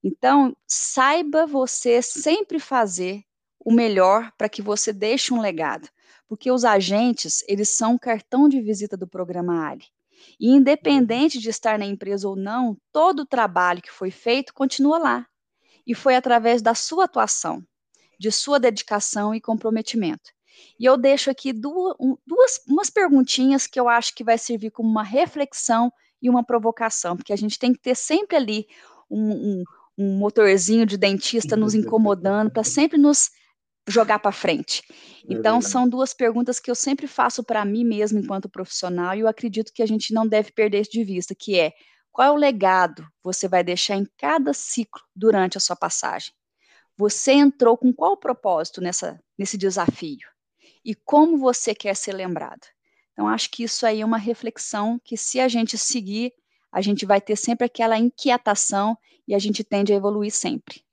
Então, 0.03 0.55
saiba 0.67 1.47
você 1.47 2.01
sempre 2.01 2.59
fazer 2.59 3.23
o 3.59 3.71
melhor 3.71 4.31
para 4.37 4.49
que 4.49 4.61
você 4.61 4.91
deixe 4.91 5.33
um 5.33 5.39
legado, 5.39 5.87
porque 6.27 6.51
os 6.51 6.65
agentes, 6.65 7.43
eles 7.47 7.69
são 7.69 7.95
o 7.95 7.99
cartão 7.99 8.49
de 8.49 8.61
visita 8.61 8.97
do 8.97 9.07
programa 9.07 9.65
Ali. 9.65 9.85
E 10.39 10.49
independente 10.49 11.39
de 11.39 11.49
estar 11.49 11.79
na 11.79 11.85
empresa 11.85 12.27
ou 12.27 12.35
não, 12.35 12.77
todo 12.91 13.21
o 13.21 13.25
trabalho 13.25 13.81
que 13.81 13.91
foi 13.91 14.11
feito 14.11 14.53
continua 14.53 14.97
lá. 14.97 15.27
E 15.85 15.95
foi 15.95 16.15
através 16.15 16.61
da 16.61 16.75
sua 16.75 17.05
atuação, 17.05 17.63
de 18.19 18.31
sua 18.31 18.59
dedicação 18.59 19.33
e 19.33 19.39
comprometimento. 19.39 20.36
E 20.79 20.85
eu 20.85 20.97
deixo 20.97 21.29
aqui 21.29 21.53
duas, 21.53 21.95
duas 22.25 22.61
umas 22.67 22.89
perguntinhas 22.89 23.67
que 23.67 23.79
eu 23.79 23.87
acho 23.87 24.13
que 24.15 24.23
vai 24.23 24.37
servir 24.37 24.71
como 24.71 24.89
uma 24.89 25.03
reflexão 25.03 25.91
e 26.21 26.29
uma 26.29 26.43
provocação, 26.43 27.15
porque 27.15 27.33
a 27.33 27.37
gente 27.37 27.59
tem 27.59 27.73
que 27.73 27.79
ter 27.79 27.95
sempre 27.95 28.35
ali 28.35 28.67
um, 29.09 29.31
um, 29.31 29.63
um 29.97 30.17
motorzinho 30.17 30.85
de 30.85 30.97
dentista 30.97 31.55
nos 31.55 31.73
incomodando 31.73 32.51
para 32.51 32.63
sempre 32.63 32.97
nos 32.97 33.29
jogar 33.87 34.19
para 34.19 34.31
frente. 34.31 34.83
É 34.89 35.33
então, 35.33 35.61
são 35.61 35.87
duas 35.87 36.13
perguntas 36.13 36.59
que 36.59 36.69
eu 36.69 36.75
sempre 36.75 37.07
faço 37.07 37.43
para 37.43 37.63
mim 37.63 37.85
mesmo 37.85 38.19
enquanto 38.19 38.49
profissional 38.49 39.15
e 39.15 39.21
eu 39.21 39.27
acredito 39.27 39.71
que 39.73 39.81
a 39.81 39.85
gente 39.85 40.13
não 40.13 40.27
deve 40.27 40.51
perder 40.51 40.83
de 40.83 41.03
vista, 41.03 41.33
que 41.33 41.59
é 41.59 41.73
qual 42.11 42.27
é 42.27 42.31
o 42.31 42.35
legado 42.35 43.07
você 43.23 43.47
vai 43.47 43.63
deixar 43.63 43.95
em 43.95 44.07
cada 44.17 44.53
ciclo 44.53 45.01
durante 45.15 45.57
a 45.57 45.61
sua 45.61 45.75
passagem? 45.75 46.33
Você 46.97 47.31
entrou 47.31 47.77
com 47.77 47.93
qual 47.93 48.17
propósito 48.17 48.81
nessa, 48.81 49.19
nesse 49.37 49.55
desafio? 49.55 50.27
E 50.87 50.95
como 50.95 51.37
você 51.37 51.75
quer 51.75 51.97
ser 51.97 52.13
lembrado. 52.13 52.65
Então, 53.11 53.27
acho 53.27 53.51
que 53.51 53.61
isso 53.61 53.85
aí 53.85 53.99
é 53.99 54.05
uma 54.05 54.17
reflexão 54.17 54.97
que, 55.03 55.17
se 55.17 55.37
a 55.37 55.49
gente 55.49 55.77
seguir, 55.77 56.31
a 56.71 56.79
gente 56.79 57.05
vai 57.05 57.19
ter 57.19 57.35
sempre 57.35 57.65
aquela 57.65 57.99
inquietação 57.99 58.97
e 59.27 59.35
a 59.35 59.39
gente 59.39 59.65
tende 59.65 59.91
a 59.91 59.97
evoluir 59.97 60.31
sempre. 60.31 60.86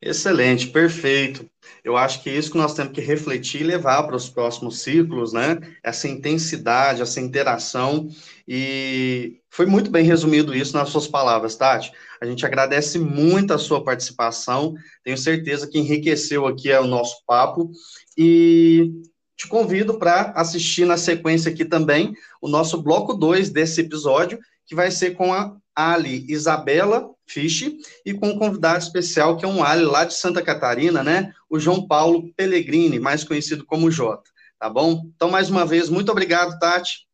Excelente, 0.00 0.68
perfeito. 0.68 1.48
Eu 1.82 1.96
acho 1.96 2.22
que 2.22 2.30
é 2.30 2.36
isso 2.36 2.52
que 2.52 2.56
nós 2.56 2.72
temos 2.72 2.92
que 2.92 3.00
refletir 3.00 3.62
e 3.62 3.64
levar 3.64 4.04
para 4.04 4.14
os 4.14 4.28
próximos 4.28 4.80
ciclos, 4.80 5.32
né? 5.32 5.58
Essa 5.82 6.06
intensidade, 6.06 7.02
essa 7.02 7.20
interação. 7.20 8.08
E 8.46 9.40
foi 9.50 9.66
muito 9.66 9.90
bem 9.90 10.04
resumido 10.04 10.54
isso 10.54 10.76
nas 10.76 10.90
suas 10.90 11.08
palavras, 11.08 11.56
Tati. 11.56 11.90
A 12.20 12.26
gente 12.26 12.46
agradece 12.46 12.96
muito 12.96 13.52
a 13.52 13.58
sua 13.58 13.82
participação. 13.82 14.74
Tenho 15.02 15.18
certeza 15.18 15.66
que 15.66 15.78
enriqueceu 15.78 16.46
aqui 16.46 16.72
o 16.72 16.86
nosso 16.86 17.16
papo. 17.26 17.72
E 18.16 18.92
te 19.36 19.48
convido 19.48 19.98
para 19.98 20.32
assistir 20.36 20.84
na 20.84 20.96
sequência 20.96 21.50
aqui 21.50 21.64
também 21.64 22.12
o 22.40 22.48
nosso 22.48 22.80
bloco 22.80 23.14
2 23.14 23.50
desse 23.50 23.80
episódio, 23.80 24.38
que 24.64 24.76
vai 24.76 24.92
ser 24.92 25.12
com 25.16 25.32
a 25.32 25.56
Ali 25.74 26.24
Isabela 26.28 27.10
Fisch 27.28 27.70
e 28.04 28.14
com 28.14 28.28
um 28.28 28.38
convidado 28.38 28.78
especial, 28.78 29.36
que 29.36 29.44
é 29.44 29.48
um 29.48 29.62
Ali 29.62 29.84
lá 29.84 30.04
de 30.04 30.14
Santa 30.14 30.42
Catarina, 30.42 31.04
né? 31.04 31.32
O 31.48 31.58
João 31.58 31.86
Paulo 31.86 32.32
Pellegrini, 32.34 32.98
mais 32.98 33.22
conhecido 33.22 33.64
como 33.64 33.90
Jota. 33.90 34.30
Tá 34.58 34.68
bom? 34.68 35.02
Então, 35.14 35.30
mais 35.30 35.50
uma 35.50 35.64
vez, 35.64 35.88
muito 35.88 36.10
obrigado, 36.10 36.58
Tati. 36.58 37.06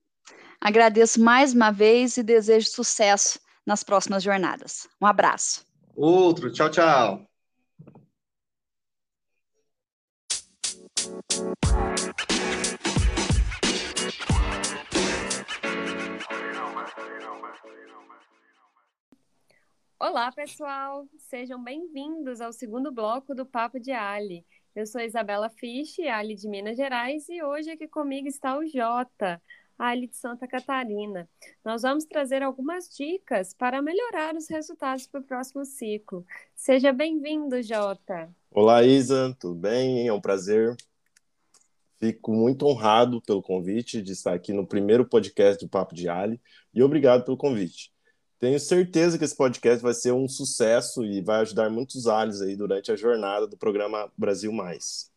Agradeço 0.61 1.21
mais 1.21 1.53
uma 1.53 1.71
vez 1.71 2.17
e 2.17 2.23
desejo 2.23 2.71
sucesso 2.71 3.39
nas 3.67 3.85
próximas 3.85 4.23
jornadas. 4.23 4.89
Um 5.01 5.07
abraço. 5.07 5.63
Outro. 5.95 6.51
Tchau, 6.51 6.71
tchau. 6.71 7.27
Olá, 19.99 20.31
pessoal! 20.33 21.07
Sejam 21.19 21.63
bem-vindos 21.63 22.41
ao 22.41 22.53
segundo 22.53 22.91
bloco 22.91 23.33
do 23.33 23.47
Papo 23.47 23.79
de 23.79 23.93
Ali. 23.93 24.45
Eu 24.75 24.87
sou 24.87 25.01
Isabela 25.01 25.49
Fisch, 25.49 26.01
Ali 26.01 26.35
de 26.35 26.49
Minas 26.49 26.77
Gerais, 26.77 27.29
e 27.29 27.41
hoje 27.43 27.71
aqui 27.71 27.87
comigo 27.87 28.27
está 28.27 28.59
o 28.59 28.67
Jota, 28.67 29.41
Ali 29.79 30.09
de 30.09 30.17
Santa 30.17 30.49
Catarina. 30.49 31.29
Nós 31.65 31.83
vamos 31.83 32.05
trazer 32.05 32.43
algumas 32.43 32.89
dicas 32.89 33.55
para 33.55 33.81
melhorar 33.81 34.35
os 34.35 34.49
resultados 34.49 35.07
para 35.07 35.21
o 35.21 35.25
próximo 35.25 35.65
ciclo. 35.65 36.27
Seja 36.57 36.93
bem-vindo, 36.93 37.63
Jota! 37.63 38.29
Olá, 38.51 38.83
Isa, 38.83 39.35
tudo 39.39 39.55
bem? 39.55 40.09
É 40.09 40.13
um 40.13 40.21
prazer. 40.21 40.77
Fico 42.01 42.33
muito 42.33 42.67
honrado 42.67 43.23
pelo 43.23 43.41
convite 43.41 44.03
de 44.03 44.13
estar 44.13 44.35
aqui 44.35 44.53
no 44.53 44.67
primeiro 44.67 45.09
podcast 45.09 45.65
do 45.65 45.71
Papo 45.71 45.95
de 45.95 46.09
Ali 46.09 46.41
e 46.75 46.83
obrigado 46.83 47.25
pelo 47.25 47.37
convite. 47.37 47.94
Tenho 48.45 48.61
certeza 48.61 49.17
que 49.17 49.25
esse 49.25 49.35
podcast 49.35 49.83
vai 49.83 49.95
ser 49.95 50.13
um 50.13 50.29
sucesso 50.29 51.03
e 51.03 51.23
vai 51.23 51.41
ajudar 51.41 51.71
muitos 51.71 52.07
alhos 52.07 52.43
aí 52.43 52.55
durante 52.55 52.93
a 52.93 52.97
jornada 52.97 53.47
do 53.47 53.57
programa 53.57 54.13
Brasil 54.19 54.53
Mais. 54.53 55.11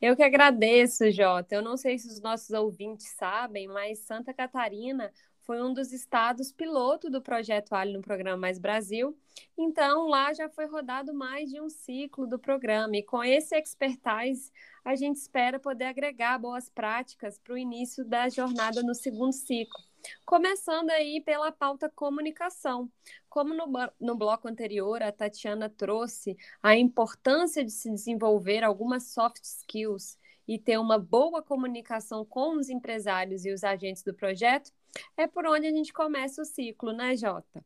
Eu 0.00 0.14
que 0.14 0.22
agradeço, 0.22 1.10
Jota. 1.10 1.56
Eu 1.56 1.60
não 1.60 1.76
sei 1.76 1.98
se 1.98 2.06
os 2.06 2.20
nossos 2.20 2.50
ouvintes 2.50 3.08
sabem, 3.18 3.66
mas 3.66 3.98
Santa 3.98 4.32
Catarina 4.32 5.12
foi 5.40 5.60
um 5.60 5.74
dos 5.74 5.92
estados 5.92 6.52
piloto 6.52 7.10
do 7.10 7.20
projeto 7.20 7.72
Ali 7.72 7.94
no 7.94 8.00
programa 8.00 8.36
Mais 8.36 8.60
Brasil. 8.60 9.18
Então, 9.58 10.06
lá 10.06 10.32
já 10.32 10.48
foi 10.48 10.66
rodado 10.66 11.12
mais 11.12 11.50
de 11.50 11.60
um 11.60 11.68
ciclo 11.68 12.28
do 12.28 12.38
programa. 12.38 12.96
E 12.96 13.02
com 13.02 13.24
esse 13.24 13.56
expertise, 13.56 14.52
a 14.84 14.94
gente 14.94 15.16
espera 15.16 15.58
poder 15.58 15.86
agregar 15.86 16.38
boas 16.38 16.68
práticas 16.68 17.40
para 17.40 17.54
o 17.54 17.58
início 17.58 18.04
da 18.04 18.28
jornada 18.28 18.84
no 18.84 18.94
segundo 18.94 19.32
ciclo. 19.32 19.82
Começando 20.24 20.90
aí 20.90 21.20
pela 21.20 21.52
pauta 21.52 21.88
comunicação. 21.88 22.90
Como 23.28 23.54
no, 23.54 23.66
no 24.00 24.16
bloco 24.16 24.48
anterior, 24.48 25.02
a 25.02 25.12
Tatiana 25.12 25.68
trouxe 25.68 26.36
a 26.62 26.76
importância 26.76 27.64
de 27.64 27.72
se 27.72 27.90
desenvolver 27.90 28.64
algumas 28.64 29.12
soft 29.12 29.42
skills 29.42 30.18
e 30.46 30.58
ter 30.58 30.78
uma 30.78 30.98
boa 30.98 31.42
comunicação 31.42 32.24
com 32.24 32.56
os 32.56 32.68
empresários 32.68 33.44
e 33.44 33.52
os 33.52 33.64
agentes 33.64 34.02
do 34.02 34.14
projeto, 34.14 34.70
é 35.16 35.26
por 35.26 35.46
onde 35.46 35.66
a 35.66 35.72
gente 35.72 35.92
começa 35.92 36.42
o 36.42 36.44
ciclo, 36.44 36.92
né, 36.92 37.16
Jota? 37.16 37.64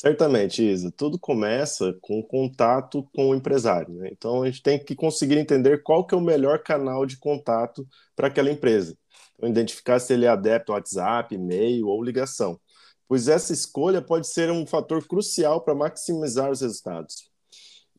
Certamente, 0.00 0.62
Isa. 0.64 0.90
Tudo 0.90 1.18
começa 1.18 1.92
com 2.00 2.22
contato 2.22 3.06
com 3.14 3.28
o 3.28 3.34
empresário. 3.34 3.92
Né? 3.92 4.08
Então, 4.10 4.42
a 4.42 4.46
gente 4.46 4.62
tem 4.62 4.82
que 4.82 4.94
conseguir 4.94 5.36
entender 5.36 5.82
qual 5.82 6.06
que 6.06 6.14
é 6.14 6.18
o 6.18 6.22
melhor 6.22 6.62
canal 6.62 7.04
de 7.04 7.18
contato 7.18 7.86
para 8.16 8.28
aquela 8.28 8.50
empresa. 8.50 8.96
Então, 9.36 9.48
identificar 9.48 9.98
se 9.98 10.12
ele 10.12 10.26
é 10.26 10.28
adepto 10.28 10.72
ao 10.72 10.76
WhatsApp, 10.78 11.34
e-mail 11.34 11.88
ou 11.88 12.02
ligação. 12.02 12.60
Pois 13.08 13.26
essa 13.26 13.52
escolha 13.52 14.00
pode 14.00 14.26
ser 14.28 14.50
um 14.50 14.66
fator 14.66 15.06
crucial 15.06 15.62
para 15.62 15.74
maximizar 15.74 16.50
os 16.50 16.60
resultados. 16.60 17.30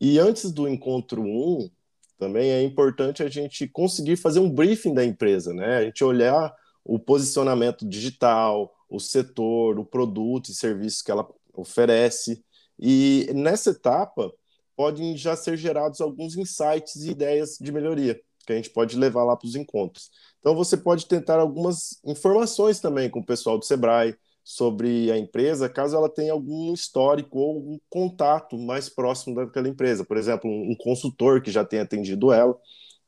E 0.00 0.18
antes 0.18 0.50
do 0.50 0.66
encontro 0.68 1.22
1, 1.22 1.26
um, 1.26 1.70
também 2.18 2.50
é 2.50 2.62
importante 2.62 3.22
a 3.22 3.28
gente 3.28 3.68
conseguir 3.68 4.16
fazer 4.16 4.40
um 4.40 4.50
briefing 4.50 4.94
da 4.94 5.04
empresa, 5.04 5.52
né? 5.52 5.78
A 5.78 5.84
gente 5.84 6.02
olhar 6.02 6.54
o 6.84 6.98
posicionamento 6.98 7.86
digital, 7.86 8.72
o 8.88 8.98
setor, 8.98 9.78
o 9.78 9.84
produto 9.84 10.50
e 10.50 10.54
serviços 10.54 11.02
que 11.02 11.10
ela 11.10 11.28
oferece. 11.52 12.42
E 12.78 13.30
nessa 13.34 13.70
etapa, 13.70 14.32
podem 14.76 15.16
já 15.16 15.36
ser 15.36 15.56
gerados 15.56 16.00
alguns 16.00 16.36
insights 16.36 16.96
e 16.96 17.10
ideias 17.10 17.58
de 17.60 17.70
melhoria 17.70 18.20
que 18.44 18.52
a 18.52 18.56
gente 18.56 18.70
pode 18.70 18.96
levar 18.96 19.24
lá 19.24 19.36
para 19.36 19.46
os 19.46 19.54
encontros. 19.54 20.10
Então, 20.40 20.54
você 20.54 20.76
pode 20.76 21.06
tentar 21.06 21.38
algumas 21.38 22.00
informações 22.04 22.80
também 22.80 23.08
com 23.08 23.20
o 23.20 23.26
pessoal 23.26 23.58
do 23.58 23.64
Sebrae 23.64 24.16
sobre 24.44 25.10
a 25.12 25.16
empresa, 25.16 25.68
caso 25.68 25.96
ela 25.96 26.08
tenha 26.08 26.32
algum 26.32 26.72
histórico 26.72 27.38
ou 27.38 27.54
algum 27.54 27.78
contato 27.88 28.58
mais 28.58 28.88
próximo 28.88 29.36
daquela 29.36 29.68
empresa. 29.68 30.04
Por 30.04 30.16
exemplo, 30.16 30.50
um 30.50 30.74
consultor 30.76 31.40
que 31.40 31.50
já 31.50 31.64
tenha 31.64 31.82
atendido 31.82 32.32
ela 32.32 32.58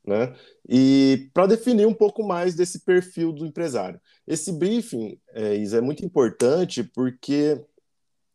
né? 0.06 0.34
E 0.68 1.30
para 1.32 1.46
definir 1.46 1.86
um 1.86 1.94
pouco 1.94 2.22
mais 2.22 2.54
desse 2.54 2.80
perfil 2.80 3.32
do 3.32 3.46
empresário. 3.46 4.00
Esse 4.26 4.52
briefing, 4.52 5.18
é, 5.32 5.56
é 5.56 5.80
muito 5.80 6.04
importante 6.04 6.84
porque 6.84 7.60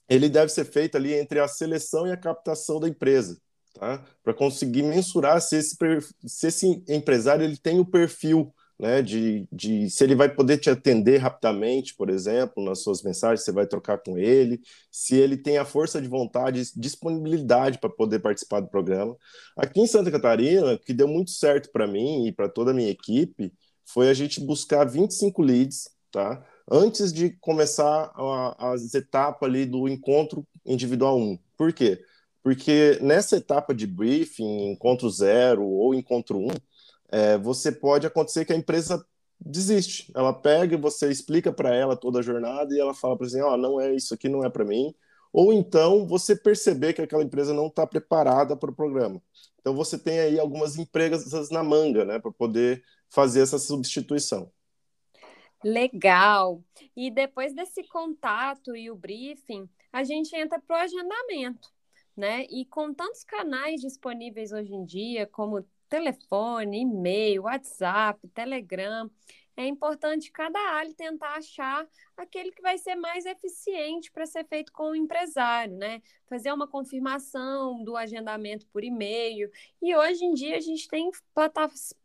ele 0.09 0.27
deve 0.27 0.51
ser 0.51 0.65
feito 0.65 0.95
ali 0.97 1.13
entre 1.13 1.39
a 1.39 1.47
seleção 1.47 2.07
e 2.07 2.12
a 2.12 2.17
captação 2.17 2.79
da 2.79 2.89
empresa, 2.89 3.39
tá? 3.80 4.04
Para 4.24 4.34
conseguir 4.34 4.84
mensurar 4.84 5.42
se 5.42 5.56
esse, 5.56 5.78
se 6.26 6.48
esse 6.48 6.84
empresário 6.88 7.46
ele 7.46 7.58
tem 7.58 7.80
o 7.80 7.86
perfil 7.86 8.54
né, 8.78 9.02
de, 9.02 9.48
de 9.52 9.89
se 9.89 10.04
ele 10.04 10.15
vai 10.15 10.34
poder 10.34 10.58
te 10.58 10.70
atender 10.70 11.18
rapidamente, 11.18 11.94
por 11.96 12.10
exemplo, 12.10 12.63
nas 12.63 12.80
suas 12.82 13.04
mensagens, 13.04 13.44
você 13.44 13.52
vai 13.52 13.68
trocar 13.68 13.98
com 13.98 14.18
ele, 14.18 14.62
se 14.89 15.15
ele 15.15 15.36
tem 15.36 15.58
a 15.58 15.65
força 15.65 16.02
de 16.02 16.08
vontade, 16.08 16.72
disponibilidade 16.78 17.78
para 17.78 17.89
poder 17.89 18.20
participar 18.20 18.62
do 18.62 18.70
programa. 18.70 19.18
Aqui 19.58 19.82
em 19.82 19.88
Santa 19.88 20.10
Catarina, 20.10 20.74
o 20.74 20.80
que 20.80 20.94
deu 20.94 21.08
muito 21.08 21.32
certo 21.32 21.70
para 21.72 21.88
mim 21.88 22.26
e 22.28 22.32
para 22.32 22.48
toda 22.48 22.72
a 22.72 22.74
minha 22.74 22.89
equipe 22.89 23.52
foi 23.86 24.10
a 24.10 24.13
gente 24.13 24.39
buscar 24.39 24.86
25 24.86 25.42
leads, 25.42 25.89
tá? 26.12 26.46
Antes 26.72 27.12
de 27.12 27.32
começar 27.42 28.12
a, 28.15 28.72
as 28.74 28.94
etapas 28.94 29.50
ali 29.50 29.65
do 29.65 29.89
encontro 29.89 30.48
individual 30.65 31.20
1. 31.20 31.38
Por 31.58 31.74
quê? 31.74 32.00
Porque 32.49 32.97
nessa 32.99 33.38
etapa 33.38 33.75
de 33.75 33.85
briefing, 33.85 34.71
encontro 34.71 35.07
zero 35.07 35.63
ou 35.63 35.93
encontro 35.93 36.39
1, 36.39 36.47
é, 37.12 37.38
você 37.38 37.71
pode 37.71 38.07
acontecer 38.07 38.43
que 38.43 38.51
a 38.51 38.55
empresa 38.55 39.05
desiste. 39.39 40.12
Ela 40.15 40.33
pega 40.33 40.75
você 40.75 41.12
explica 41.12 41.53
para 41.53 41.75
ela 41.75 41.95
toda 41.95 42.17
a 42.17 42.23
jornada 42.23 42.73
e 42.73 42.79
ela 42.79 42.95
fala 42.95 43.15
para 43.15 43.29
você, 43.29 43.39
ó, 43.39 43.53
oh, 43.53 43.57
não 43.57 43.79
é 43.79 43.93
isso 43.93 44.15
aqui, 44.15 44.27
não 44.27 44.43
é 44.43 44.49
para 44.49 44.65
mim. 44.65 44.95
Ou 45.31 45.53
então 45.53 46.07
você 46.07 46.35
perceber 46.35 46.93
que 46.93 47.03
aquela 47.03 47.21
empresa 47.21 47.53
não 47.53 47.67
está 47.67 47.85
preparada 47.85 48.57
para 48.57 48.71
o 48.71 48.75
programa. 48.75 49.21
Então 49.62 49.75
você 49.75 49.95
tem 49.95 50.19
aí 50.19 50.39
algumas 50.39 50.75
empresas 50.75 51.51
na 51.51 51.63
manga, 51.63 52.03
né, 52.03 52.17
para 52.17 52.31
poder 52.31 52.83
fazer 53.12 53.41
essa 53.41 53.59
substituição. 53.59 54.51
Legal. 55.63 56.63
E 56.97 57.12
depois 57.12 57.53
desse 57.53 57.83
contato 57.83 58.75
e 58.75 58.89
o 58.89 58.95
briefing, 58.95 59.69
a 59.93 60.03
gente 60.03 60.35
entra 60.35 60.59
para 60.59 60.77
o 60.77 60.79
agendamento, 60.79 61.69
né? 62.19 62.45
E 62.49 62.65
com 62.65 62.93
tantos 62.93 63.23
canais 63.23 63.82
disponíveis 63.82 64.51
hoje 64.51 64.73
em 64.73 64.86
dia, 64.86 65.25
como 65.25 65.65
telefone, 65.88 66.82
e-mail, 66.82 67.43
WhatsApp, 67.43 68.27
Telegram. 68.29 69.10
É 69.58 69.65
importante 69.65 70.32
cada 70.32 70.58
área 70.58 70.93
tentar 70.93 71.36
achar 71.36 71.86
aquele 72.15 72.51
que 72.51 72.62
vai 72.62 72.77
ser 72.77 72.95
mais 72.95 73.25
eficiente 73.25 74.10
para 74.10 74.25
ser 74.25 74.45
feito 74.45 74.71
com 74.71 74.91
o 74.91 74.95
empresário, 74.95 75.75
né? 75.75 76.01
Fazer 76.29 76.53
uma 76.53 76.67
confirmação 76.67 77.84
do 77.84 77.97
agendamento 77.97 78.65
por 78.67 78.86
e-mail. 78.86 79.51
E 79.82 79.93
hoje 79.95 80.23
em 80.23 80.34
dia 80.34 80.55
a 80.55 80.62
gente 80.62 80.88
tem 80.88 81.12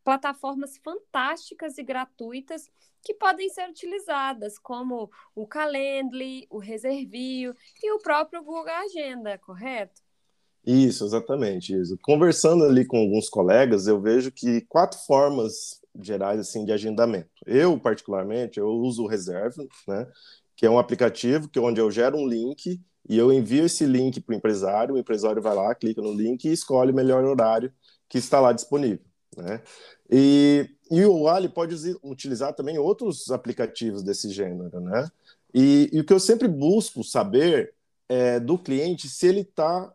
plataformas 0.03 0.79
fantásticas 0.79 1.79
e 1.79 1.85
gratuitas 1.85 2.69
que 3.05 3.15
podem 3.15 3.49
ser 3.51 3.69
utilizadas, 3.69 4.59
como 4.59 5.11
o 5.35 5.47
Calendly, 5.47 6.47
o 6.51 6.59
Reservio 6.59 7.55
e 7.83 7.93
o 7.93 7.99
próprio 7.99 8.43
Google 8.43 8.73
Agenda, 8.73 9.39
correto? 9.39 10.04
Isso, 10.67 11.05
exatamente 11.05 11.79
isso. 11.79 11.99
Conversando 12.03 12.65
ali 12.65 12.87
com 12.87 12.97
alguns 12.97 13.29
colegas, 13.29 13.87
eu 13.87 14.01
vejo 14.01 14.33
que 14.33 14.63
quatro 14.63 14.99
formas 15.01 15.81
gerais 16.01 16.41
assim 16.41 16.65
de 16.65 16.73
agendamento. 16.73 17.29
Eu 17.47 17.79
particularmente, 17.79 18.59
eu 18.59 18.69
uso 18.69 19.05
o 19.05 19.07
Reserve, 19.07 19.69
né, 19.87 20.07
que 20.57 20.65
é 20.65 20.71
um 20.71 20.79
aplicativo 20.79 21.49
que 21.49 21.61
onde 21.61 21.81
eu 21.81 21.91
gero 21.91 22.17
um 22.17 22.27
link 22.27 22.81
e 23.09 23.19
eu 23.19 23.31
envio 23.31 23.67
esse 23.67 23.85
link 23.85 24.21
para 24.21 24.33
o 24.33 24.37
empresário, 24.37 24.95
o 24.95 24.99
empresário 24.99 25.43
vai 25.43 25.55
lá, 25.55 25.75
clica 25.75 26.01
no 26.01 26.13
link 26.13 26.45
e 26.45 26.53
escolhe 26.53 26.91
o 26.91 26.95
melhor 26.95 27.23
horário 27.25 27.73
que 28.09 28.17
está 28.17 28.41
lá 28.41 28.53
disponível, 28.53 29.05
né? 29.37 29.61
E, 30.11 30.69
e 30.91 31.05
o 31.05 31.29
Ali 31.29 31.49
pode 31.49 31.75
utilizar 32.03 32.55
também 32.55 32.79
outros 32.79 33.31
aplicativos 33.31 34.03
desse 34.03 34.31
gênero, 34.31 34.81
né? 34.81 35.11
E, 35.53 35.91
e 35.93 36.01
o 36.01 36.05
que 36.05 36.13
eu 36.13 36.21
sempre 36.21 36.49
busco 36.49 37.05
saber 37.05 37.75
é 38.09 38.41
do 38.41 38.59
cliente 38.59 39.09
se 39.09 39.27
ele 39.27 39.41
está 39.41 39.93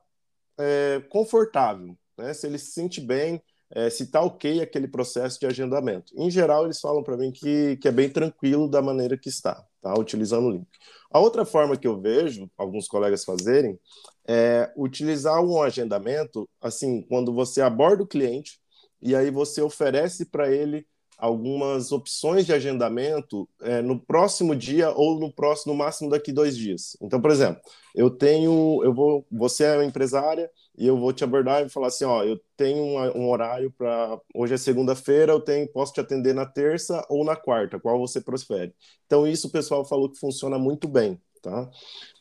é, 0.60 1.02
confortável, 1.10 1.98
né? 2.18 2.34
se 2.34 2.46
ele 2.46 2.58
se 2.58 2.72
sente 2.72 3.00
bem, 3.02 3.42
é, 3.72 3.90
se 3.90 4.04
está 4.04 4.22
ok 4.22 4.62
aquele 4.62 4.88
processo 4.88 5.40
de 5.40 5.46
agendamento. 5.46 6.12
Em 6.18 6.30
geral, 6.30 6.66
eles 6.66 6.80
falam 6.80 7.04
para 7.04 7.18
mim 7.18 7.32
que, 7.32 7.78
que 7.78 7.88
é 7.88 7.92
bem 7.92 8.10
tranquilo 8.10 8.70
da 8.70 8.82
maneira 8.82 9.18
que 9.18 9.30
está, 9.30 9.64
tá? 9.82 9.94
utilizando 9.98 10.48
o 10.48 10.52
link. 10.52 10.68
A 11.12 11.20
outra 11.20 11.46
forma 11.46 11.78
que 11.78 11.88
eu 11.88 12.00
vejo 12.00 12.50
alguns 12.58 12.88
colegas 12.88 13.24
fazerem 13.24 13.80
é 14.28 14.72
utilizar 14.76 15.44
um 15.44 15.62
agendamento, 15.62 16.48
assim, 16.62 17.02
quando 17.04 17.34
você 17.34 17.62
aborda 17.62 18.04
o 18.04 18.08
cliente 18.08 18.60
e 19.02 19.16
aí 19.16 19.32
você 19.32 19.62
oferece 19.62 20.26
para 20.26 20.52
ele 20.52 20.86
algumas 21.20 21.92
opções 21.92 22.46
de 22.46 22.54
agendamento 22.54 23.48
é, 23.62 23.82
no 23.82 24.00
próximo 24.00 24.56
dia 24.56 24.90
ou 24.92 25.20
no 25.20 25.32
próximo, 25.32 25.74
no 25.74 25.78
máximo 25.78 26.10
daqui 26.10 26.32
dois 26.32 26.58
dias. 26.58 26.96
Então, 27.02 27.20
por 27.20 27.30
exemplo, 27.30 27.62
eu 27.94 28.10
tenho, 28.10 28.82
eu 28.86 28.94
vou, 28.94 29.28
você 29.30 29.66
é 29.66 29.76
uma 29.76 29.86
empresária 29.86 30.50
e 30.78 30.88
eu 30.88 30.98
vou 30.98 31.12
te 31.12 31.22
abordar 31.26 31.66
e 31.66 31.70
falar 31.70 31.88
assim, 31.88 32.06
ó, 32.06 32.24
eu 32.24 32.40
tenho 32.56 32.84
um, 33.18 33.30
horário 33.30 33.70
para 33.78 34.18
hoje 34.34 34.54
é 34.54 34.58
segunda-feira, 34.58 35.34
eu 35.34 35.42
tenho, 35.42 35.68
posso 35.68 35.92
te 35.92 36.00
atender 36.00 36.34
na 36.34 36.46
terça 36.46 37.06
ou 37.10 37.26
na 37.26 37.36
quarta, 37.36 37.78
qual 37.78 38.00
você 38.00 38.22
prefere. 38.22 38.74
Então, 39.06 39.28
isso 39.28 39.48
o 39.48 39.52
pessoal 39.52 39.84
falou 39.84 40.10
que 40.10 40.18
funciona 40.18 40.58
muito 40.58 40.88
bem, 40.88 41.20
tá? 41.42 41.70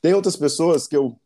Tem 0.03 0.13
outras 0.13 0.35
pessoas 0.35 0.89
que 0.89 0.97
eu 0.97 1.17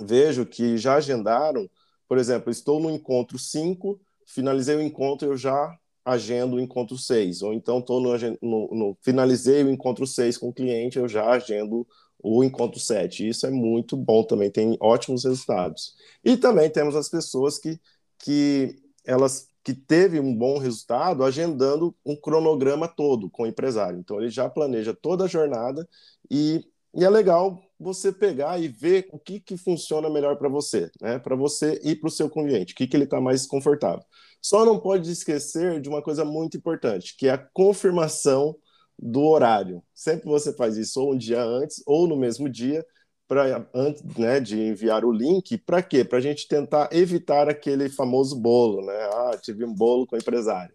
vejo 0.00 0.46
que 0.46 0.78
já 0.78 0.94
agendaram, 0.94 1.68
por 2.08 2.16
exemplo, 2.16 2.48
estou 2.48 2.78
no 2.78 2.90
encontro 2.90 3.36
5, 3.40 4.00
finalizei 4.24 4.76
o 4.76 4.80
encontro, 4.80 5.26
eu 5.26 5.36
já 5.36 5.76
agendo 6.08 6.56
o 6.56 6.60
encontro 6.60 6.96
6, 6.96 7.42
ou 7.42 7.52
então 7.52 7.78
estou 7.80 8.00
no, 8.00 8.16
no, 8.42 8.74
no, 8.74 8.98
finalizei 9.02 9.62
o 9.62 9.70
encontro 9.70 10.06
6 10.06 10.38
com 10.38 10.48
o 10.48 10.52
cliente, 10.52 10.98
eu 10.98 11.08
já 11.08 11.30
agendo 11.30 11.86
o 12.22 12.42
encontro 12.42 12.80
7. 12.80 13.28
Isso 13.28 13.46
é 13.46 13.50
muito 13.50 13.96
bom 13.96 14.24
também, 14.24 14.50
tem 14.50 14.76
ótimos 14.80 15.24
resultados. 15.24 15.94
E 16.24 16.36
também 16.36 16.70
temos 16.70 16.96
as 16.96 17.08
pessoas 17.08 17.58
que, 17.58 17.78
que 18.18 18.76
elas 19.04 19.48
que 19.62 19.74
teve 19.74 20.18
um 20.18 20.34
bom 20.34 20.56
resultado 20.58 21.22
agendando 21.22 21.94
um 22.04 22.16
cronograma 22.16 22.88
todo 22.88 23.28
com 23.28 23.42
o 23.42 23.46
empresário. 23.46 23.98
Então 23.98 24.18
ele 24.18 24.30
já 24.30 24.48
planeja 24.48 24.94
toda 24.94 25.24
a 25.24 25.28
jornada 25.28 25.86
e, 26.30 26.64
e 26.94 27.04
é 27.04 27.10
legal 27.10 27.62
você 27.78 28.12
pegar 28.12 28.60
e 28.60 28.68
ver 28.68 29.08
o 29.12 29.18
que, 29.18 29.38
que 29.38 29.56
funciona 29.56 30.10
melhor 30.10 30.36
para 30.36 30.48
você, 30.48 30.90
né? 31.00 31.18
Para 31.18 31.36
você 31.36 31.80
e 31.84 31.94
para 31.94 32.08
o 32.08 32.10
seu 32.10 32.28
cliente, 32.28 32.72
o 32.72 32.76
que, 32.76 32.86
que 32.86 32.96
ele 32.96 33.04
está 33.04 33.20
mais 33.20 33.46
confortável. 33.46 34.04
Só 34.42 34.64
não 34.64 34.78
pode 34.78 35.10
esquecer 35.10 35.80
de 35.80 35.88
uma 35.88 36.02
coisa 36.02 36.24
muito 36.24 36.56
importante, 36.56 37.16
que 37.16 37.28
é 37.28 37.32
a 37.32 37.38
confirmação 37.38 38.56
do 38.98 39.22
horário. 39.22 39.82
Sempre 39.94 40.28
você 40.28 40.52
faz 40.52 40.76
isso 40.76 41.00
ou 41.00 41.14
um 41.14 41.16
dia 41.16 41.42
antes 41.42 41.82
ou 41.86 42.08
no 42.08 42.16
mesmo 42.16 42.48
dia, 42.48 42.84
para 43.28 43.68
antes 43.74 44.02
né, 44.16 44.40
de 44.40 44.58
enviar 44.58 45.04
o 45.04 45.12
link, 45.12 45.58
para 45.58 45.82
quê? 45.82 46.02
Para 46.02 46.18
a 46.18 46.20
gente 46.20 46.48
tentar 46.48 46.88
evitar 46.90 47.48
aquele 47.48 47.90
famoso 47.90 48.34
bolo, 48.40 48.84
né? 48.84 48.98
Ah, 49.12 49.38
tive 49.40 49.64
um 49.64 49.74
bolo 49.74 50.06
com 50.06 50.16
o 50.16 50.18
empresário. 50.18 50.74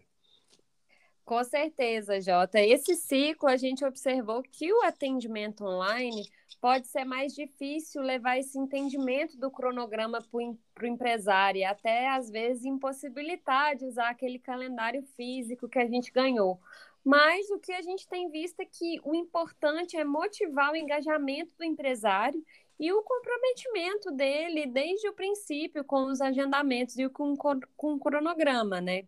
Com 1.24 1.42
certeza, 1.42 2.20
Jota. 2.20 2.60
Esse 2.60 2.94
ciclo 2.94 3.48
a 3.48 3.56
gente 3.56 3.84
observou 3.84 4.42
que 4.42 4.72
o 4.72 4.82
atendimento 4.82 5.64
online 5.64 6.28
pode 6.64 6.86
ser 6.88 7.04
mais 7.04 7.34
difícil 7.34 8.00
levar 8.00 8.38
esse 8.38 8.58
entendimento 8.58 9.36
do 9.36 9.50
cronograma 9.50 10.22
para 10.22 10.84
o 10.84 10.86
empresário, 10.86 11.68
até 11.68 12.08
às 12.08 12.30
vezes 12.30 12.64
impossibilitar 12.64 13.76
de 13.76 13.84
usar 13.84 14.08
aquele 14.08 14.38
calendário 14.38 15.02
físico 15.14 15.68
que 15.68 15.78
a 15.78 15.86
gente 15.86 16.10
ganhou. 16.10 16.58
Mas 17.04 17.50
o 17.50 17.58
que 17.58 17.70
a 17.70 17.82
gente 17.82 18.08
tem 18.08 18.30
visto 18.30 18.60
é 18.60 18.64
que 18.64 18.98
o 19.04 19.14
importante 19.14 19.94
é 19.94 20.04
motivar 20.04 20.72
o 20.72 20.76
engajamento 20.76 21.52
do 21.58 21.64
empresário 21.64 22.42
e 22.78 22.92
o 22.92 23.02
comprometimento 23.02 24.10
dele 24.10 24.66
desde 24.66 25.08
o 25.08 25.12
princípio 25.12 25.84
com 25.84 26.06
os 26.06 26.20
agendamentos 26.20 26.98
e 26.98 27.08
com, 27.08 27.36
com 27.36 27.94
o 27.94 27.98
cronograma, 27.98 28.80
né? 28.80 29.04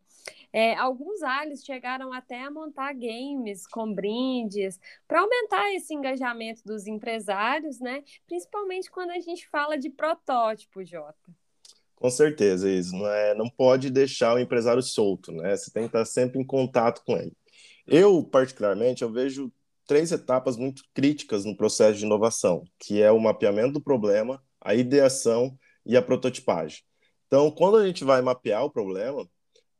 É, 0.52 0.74
alguns 0.74 1.22
alhos 1.22 1.64
chegaram 1.64 2.12
até 2.12 2.42
a 2.42 2.50
montar 2.50 2.94
games 2.94 3.66
com 3.66 3.92
brindes 3.92 4.80
para 5.06 5.20
aumentar 5.20 5.72
esse 5.74 5.92
engajamento 5.94 6.62
dos 6.64 6.86
empresários, 6.86 7.78
né? 7.78 8.02
Principalmente 8.26 8.90
quando 8.90 9.10
a 9.10 9.20
gente 9.20 9.48
fala 9.48 9.76
de 9.76 9.90
protótipo, 9.90 10.84
Jota. 10.84 11.30
Com 11.94 12.10
certeza, 12.10 12.70
isso 12.70 12.94
não 12.94 13.08
é, 13.08 13.34
não 13.34 13.48
pode 13.48 13.90
deixar 13.90 14.34
o 14.34 14.38
empresário 14.38 14.82
solto, 14.82 15.32
né? 15.32 15.56
Você 15.56 15.70
tem 15.70 15.84
que 15.84 15.88
estar 15.88 16.04
sempre 16.04 16.40
em 16.40 16.44
contato 16.44 17.02
com 17.04 17.16
ele. 17.16 17.32
Eu, 17.86 18.22
particularmente, 18.22 19.02
eu 19.02 19.10
vejo 19.10 19.52
três 19.86 20.12
etapas 20.12 20.56
muito 20.56 20.82
críticas 20.94 21.44
no 21.44 21.56
processo 21.56 21.98
de 21.98 22.04
inovação, 22.04 22.64
que 22.78 23.00
é 23.02 23.10
o 23.10 23.20
mapeamento 23.20 23.74
do 23.74 23.80
problema, 23.80 24.42
a 24.60 24.74
ideação 24.74 25.56
e 25.84 25.96
a 25.96 26.02
prototipagem. 26.02 26.80
Então, 27.26 27.50
quando 27.50 27.76
a 27.76 27.86
gente 27.86 28.04
vai 28.04 28.20
mapear 28.22 28.64
o 28.64 28.70
problema, 28.70 29.28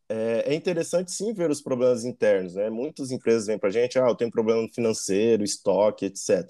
é, 0.09 0.53
é 0.53 0.55
interessante 0.55 1.11
sim 1.11 1.33
ver 1.33 1.51
os 1.51 1.61
problemas 1.61 2.05
internos, 2.05 2.55
né? 2.55 2.71
Muitas 2.71 3.11
empresas 3.11 3.47
vêm 3.47 3.59
para 3.59 3.69
a 3.69 3.73
gente, 3.73 3.99
ah, 3.99 4.09
eu 4.09 4.14
tenho 4.14 4.31
problema 4.31 4.66
financeiro, 4.73 5.42
estoque, 5.42 6.07
etc. 6.07 6.45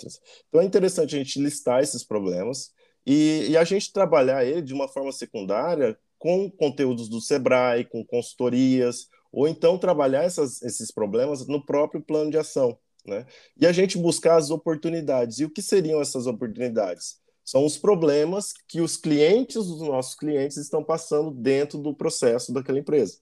Então 0.49 0.61
é 0.61 0.65
interessante 0.65 1.15
a 1.15 1.19
gente 1.19 1.41
listar 1.41 1.83
esses 1.83 2.05
problemas 2.05 2.71
e, 3.07 3.47
e 3.49 3.57
a 3.57 3.65
gente 3.65 3.93
trabalhar 3.93 4.45
ele 4.45 4.63
de 4.63 4.75
uma 4.75 4.89
forma 4.89 5.13
secundária 5.13 5.99
com 6.19 6.51
conteúdos 6.51 7.09
do 7.09 7.21
Sebrae, 7.21 7.85
com 7.85 8.05
consultorias, 8.05 9.09
ou 9.33 9.47
então 9.49 9.79
trabalhar 9.79 10.25
essas, 10.25 10.63
esses 10.63 10.91
problemas 10.91 11.47
no 11.47 11.65
próprio 11.65 12.03
plano 12.03 12.31
de 12.31 12.39
ação. 12.39 12.79
Né? 13.07 13.25
E 13.59 13.67
a 13.67 13.73
gente 13.73 13.99
buscar 13.99 14.37
as 14.37 14.51
oportunidades. 14.51 15.39
E 15.39 15.45
o 15.45 15.51
que 15.51 15.63
seriam 15.63 16.01
essas 16.01 16.27
oportunidades? 16.27 17.19
São 17.45 17.65
os 17.65 17.79
problemas 17.79 18.53
que 18.67 18.81
os 18.81 18.97
clientes 18.97 19.67
dos 19.67 19.81
nossos 19.81 20.17
clientes 20.17 20.57
estão 20.57 20.83
passando 20.83 21.31
dentro 21.31 21.79
do 21.79 21.95
processo 21.95 22.53
daquela 22.53 22.79
empresa. 22.79 23.19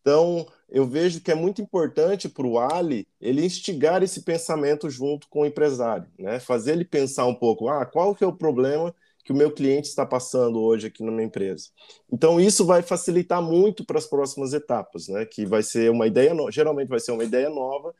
Então, 0.00 0.46
eu 0.68 0.86
vejo 0.86 1.20
que 1.20 1.30
é 1.30 1.34
muito 1.34 1.60
importante 1.60 2.28
para 2.28 2.46
o 2.46 2.58
Ali 2.58 3.06
ele 3.20 3.44
instigar 3.44 4.02
esse 4.02 4.22
pensamento 4.22 4.88
junto 4.88 5.28
com 5.28 5.42
o 5.42 5.46
empresário, 5.46 6.08
né? 6.18 6.40
fazer 6.40 6.72
ele 6.72 6.84
pensar 6.84 7.26
um 7.26 7.34
pouco, 7.34 7.68
ah, 7.68 7.84
qual 7.84 8.14
que 8.14 8.24
é 8.24 8.26
o 8.26 8.36
problema 8.36 8.94
que 9.24 9.32
o 9.32 9.36
meu 9.36 9.52
cliente 9.52 9.88
está 9.88 10.04
passando 10.04 10.60
hoje 10.60 10.86
aqui 10.86 11.04
na 11.04 11.12
minha 11.12 11.26
empresa. 11.26 11.68
Então, 12.10 12.40
isso 12.40 12.64
vai 12.64 12.82
facilitar 12.82 13.42
muito 13.42 13.84
para 13.84 13.98
as 13.98 14.06
próximas 14.06 14.52
etapas, 14.52 15.08
né? 15.08 15.24
Que 15.24 15.44
vai 15.46 15.62
ser 15.62 15.90
uma 15.90 16.06
ideia, 16.06 16.34
no... 16.34 16.50
geralmente 16.50 16.88
vai 16.88 16.98
ser 16.98 17.12
uma 17.12 17.22
ideia 17.22 17.48
nova 17.48 17.94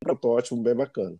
protótipo 0.00 0.56
bem 0.56 0.74
bacana. 0.74 1.16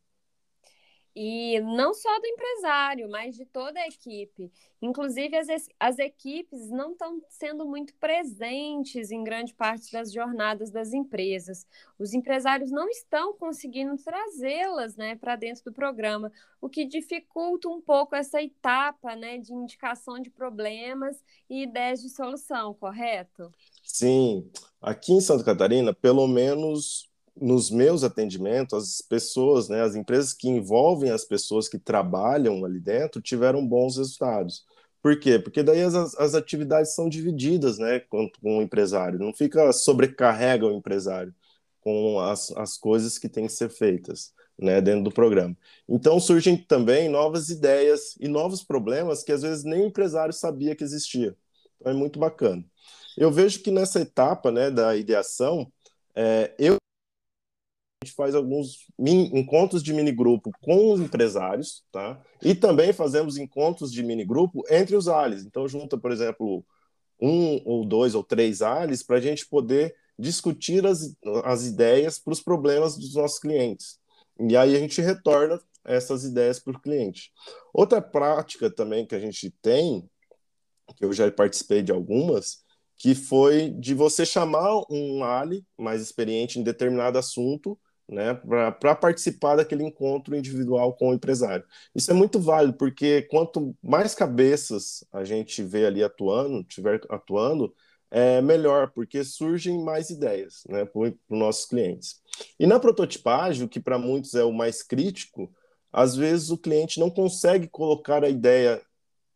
E 1.14 1.60
não 1.60 1.92
só 1.92 2.20
do 2.20 2.26
empresário, 2.26 3.10
mas 3.10 3.34
de 3.34 3.44
toda 3.44 3.80
a 3.80 3.86
equipe. 3.88 4.50
Inclusive, 4.80 5.36
as, 5.36 5.48
as 5.78 5.98
equipes 5.98 6.70
não 6.70 6.92
estão 6.92 7.20
sendo 7.28 7.66
muito 7.66 7.92
presentes 7.96 9.10
em 9.10 9.24
grande 9.24 9.52
parte 9.52 9.90
das 9.90 10.12
jornadas 10.12 10.70
das 10.70 10.92
empresas. 10.92 11.66
Os 11.98 12.14
empresários 12.14 12.70
não 12.70 12.88
estão 12.88 13.34
conseguindo 13.36 13.96
trazê-las 14.02 14.96
né, 14.96 15.16
para 15.16 15.34
dentro 15.34 15.64
do 15.64 15.72
programa, 15.72 16.32
o 16.60 16.68
que 16.68 16.86
dificulta 16.86 17.68
um 17.68 17.80
pouco 17.80 18.14
essa 18.14 18.40
etapa 18.40 19.16
né, 19.16 19.36
de 19.36 19.52
indicação 19.52 20.20
de 20.20 20.30
problemas 20.30 21.16
e 21.48 21.64
ideias 21.64 22.00
de 22.00 22.08
solução, 22.08 22.72
correto? 22.74 23.50
Sim. 23.82 24.48
Aqui 24.80 25.12
em 25.12 25.20
Santa 25.20 25.44
Catarina, 25.44 25.92
pelo 25.92 26.28
menos 26.28 27.09
nos 27.40 27.70
meus 27.70 28.04
atendimentos, 28.04 28.74
as 28.74 29.00
pessoas, 29.00 29.68
né, 29.68 29.80
as 29.82 29.94
empresas 29.94 30.32
que 30.32 30.48
envolvem 30.48 31.10
as 31.10 31.24
pessoas 31.24 31.68
que 31.68 31.78
trabalham 31.78 32.64
ali 32.64 32.78
dentro 32.78 33.22
tiveram 33.22 33.66
bons 33.66 33.96
resultados. 33.96 34.64
Por 35.02 35.18
quê? 35.18 35.38
Porque 35.38 35.62
daí 35.62 35.80
as, 35.80 35.94
as 35.94 36.34
atividades 36.34 36.94
são 36.94 37.08
divididas 37.08 37.78
né, 37.78 38.00
com, 38.00 38.30
com 38.42 38.58
o 38.58 38.62
empresário, 38.62 39.18
não 39.18 39.32
fica 39.32 39.72
sobrecarrega 39.72 40.66
o 40.66 40.76
empresário 40.76 41.34
com 41.80 42.20
as, 42.20 42.50
as 42.52 42.76
coisas 42.76 43.18
que 43.18 43.28
têm 43.28 43.46
que 43.46 43.52
ser 43.52 43.70
feitas 43.70 44.32
né, 44.58 44.80
dentro 44.80 45.04
do 45.04 45.10
programa. 45.10 45.56
Então 45.88 46.20
surgem 46.20 46.56
também 46.56 47.08
novas 47.08 47.48
ideias 47.48 48.14
e 48.20 48.28
novos 48.28 48.62
problemas 48.62 49.22
que 49.22 49.32
às 49.32 49.40
vezes 49.40 49.64
nem 49.64 49.82
o 49.82 49.86
empresário 49.86 50.34
sabia 50.34 50.76
que 50.76 50.84
existia. 50.84 51.34
Então 51.80 51.92
é 51.92 51.94
muito 51.94 52.18
bacana. 52.18 52.62
Eu 53.16 53.32
vejo 53.32 53.62
que 53.62 53.70
nessa 53.70 54.00
etapa 54.00 54.50
né, 54.50 54.70
da 54.70 54.94
ideação, 54.94 55.72
é, 56.14 56.54
eu 56.58 56.76
gente 58.02 58.14
faz 58.14 58.34
alguns 58.34 58.86
encontros 58.98 59.82
de 59.82 59.92
mini 59.92 60.10
grupo 60.10 60.50
com 60.62 60.90
os 60.90 61.00
empresários, 61.00 61.84
tá? 61.92 62.18
E 62.42 62.54
também 62.54 62.94
fazemos 62.94 63.36
encontros 63.36 63.92
de 63.92 64.02
mini 64.02 64.24
grupo 64.24 64.64
entre 64.70 64.96
os 64.96 65.06
ALIs. 65.06 65.44
Então, 65.44 65.68
junta, 65.68 65.98
por 65.98 66.10
exemplo, 66.10 66.64
um 67.20 67.60
ou 67.66 67.84
dois 67.84 68.14
ou 68.14 68.24
três 68.24 68.62
ALIs 68.62 69.02
para 69.02 69.18
a 69.18 69.20
gente 69.20 69.46
poder 69.46 69.94
discutir 70.18 70.86
as, 70.86 71.14
as 71.44 71.66
ideias 71.66 72.18
para 72.18 72.32
os 72.32 72.40
problemas 72.40 72.96
dos 72.96 73.14
nossos 73.14 73.38
clientes. 73.38 73.98
E 74.38 74.56
aí 74.56 74.74
a 74.74 74.78
gente 74.78 74.98
retorna 75.02 75.60
essas 75.84 76.24
ideias 76.24 76.58
para 76.58 76.78
o 76.78 76.80
cliente. 76.80 77.30
Outra 77.70 78.00
prática 78.00 78.70
também 78.70 79.04
que 79.04 79.14
a 79.14 79.20
gente 79.20 79.50
tem, 79.60 80.08
que 80.96 81.04
eu 81.04 81.12
já 81.12 81.30
participei 81.30 81.82
de 81.82 81.92
algumas, 81.92 82.64
que 82.96 83.14
foi 83.14 83.68
de 83.70 83.92
você 83.94 84.24
chamar 84.24 84.84
um 84.90 85.22
Ali 85.22 85.66
mais 85.76 86.00
experiente 86.00 86.58
em 86.58 86.62
determinado 86.62 87.18
assunto 87.18 87.78
né, 88.10 88.34
para 88.34 88.94
participar 88.96 89.56
daquele 89.56 89.84
encontro 89.84 90.34
individual 90.34 90.94
com 90.94 91.10
o 91.10 91.14
empresário. 91.14 91.64
Isso 91.94 92.10
é 92.10 92.14
muito 92.14 92.40
válido, 92.40 92.76
porque 92.76 93.22
quanto 93.22 93.74
mais 93.80 94.14
cabeças 94.14 95.04
a 95.12 95.22
gente 95.22 95.62
vê 95.62 95.86
ali 95.86 96.02
atuando, 96.02 96.64
tiver 96.64 97.00
atuando, 97.08 97.72
é 98.10 98.42
melhor, 98.42 98.90
porque 98.90 99.22
surgem 99.22 99.82
mais 99.84 100.10
ideias 100.10 100.64
né, 100.68 100.84
para 100.84 101.00
os 101.00 101.14
nossos 101.28 101.66
clientes. 101.66 102.20
E 102.58 102.66
na 102.66 102.80
prototipagem, 102.80 103.64
o 103.64 103.68
que 103.68 103.78
para 103.78 103.98
muitos 103.98 104.34
é 104.34 104.42
o 104.42 104.52
mais 104.52 104.82
crítico, 104.82 105.48
às 105.92 106.16
vezes 106.16 106.50
o 106.50 106.58
cliente 106.58 106.98
não 106.98 107.08
consegue 107.08 107.68
colocar 107.68 108.24
a 108.24 108.28
ideia 108.28 108.82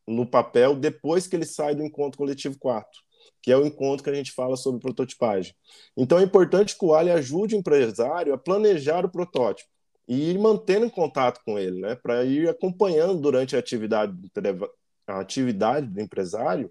no 0.07 0.27
papel 0.27 0.75
depois 0.75 1.29
que 1.29 1.37
ele 1.37 1.47
sai 1.47 1.77
do 1.77 1.85
encontro 1.85 2.19
coletivo 2.19 2.59
4 2.59 3.04
que 3.43 3.53
é 3.53 3.57
o 3.57 3.67
encontro 3.67 4.05
que 4.05 4.11
a 4.11 4.15
gente 4.15 4.33
fala 4.33 4.57
sobre 4.57 4.81
prototipagem. 4.81 5.55
Então 5.97 6.19
é 6.19 6.23
importante 6.23 6.79
que 6.79 6.85
o 6.85 6.95
Ali 6.95 7.11
ajude 7.11 7.55
o 7.55 7.59
empresário 7.59 8.33
a 8.33 8.39
planejar 8.39 9.05
o 9.05 9.11
protótipo 9.11 9.69
e 10.09 10.31
ir 10.31 10.39
mantendo 10.39 10.87
em 10.87 10.91
contato 10.91 11.41
com 11.45 11.59
ele, 11.59 11.81
né, 11.81 11.95
para 11.95 12.25
ir 12.25 12.49
acompanhando 12.49 13.21
durante 13.21 13.57
a 13.57 13.59
atividade, 13.59 14.15
a 15.07 15.21
atividade 15.21 15.87
do 15.87 16.01
empresário. 16.01 16.71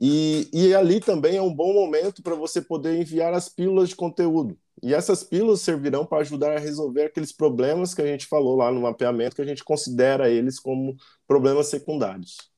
E, 0.00 0.48
e 0.52 0.74
ali 0.74 1.00
também 1.00 1.36
é 1.36 1.42
um 1.42 1.54
bom 1.54 1.72
momento 1.72 2.22
para 2.22 2.34
você 2.34 2.60
poder 2.60 3.00
enviar 3.00 3.32
as 3.32 3.48
pílulas 3.48 3.88
de 3.88 3.96
conteúdo. 3.96 4.58
E 4.82 4.92
essas 4.92 5.22
pílulas 5.22 5.60
servirão 5.60 6.04
para 6.04 6.18
ajudar 6.18 6.56
a 6.56 6.60
resolver 6.60 7.04
aqueles 7.04 7.32
problemas 7.32 7.94
que 7.94 8.02
a 8.02 8.06
gente 8.06 8.26
falou 8.26 8.56
lá 8.56 8.72
no 8.72 8.80
mapeamento, 8.80 9.36
que 9.36 9.42
a 9.42 9.46
gente 9.46 9.62
considera 9.62 10.28
eles 10.28 10.58
como 10.58 10.96
problemas 11.26 11.68
secundários. 11.68 12.51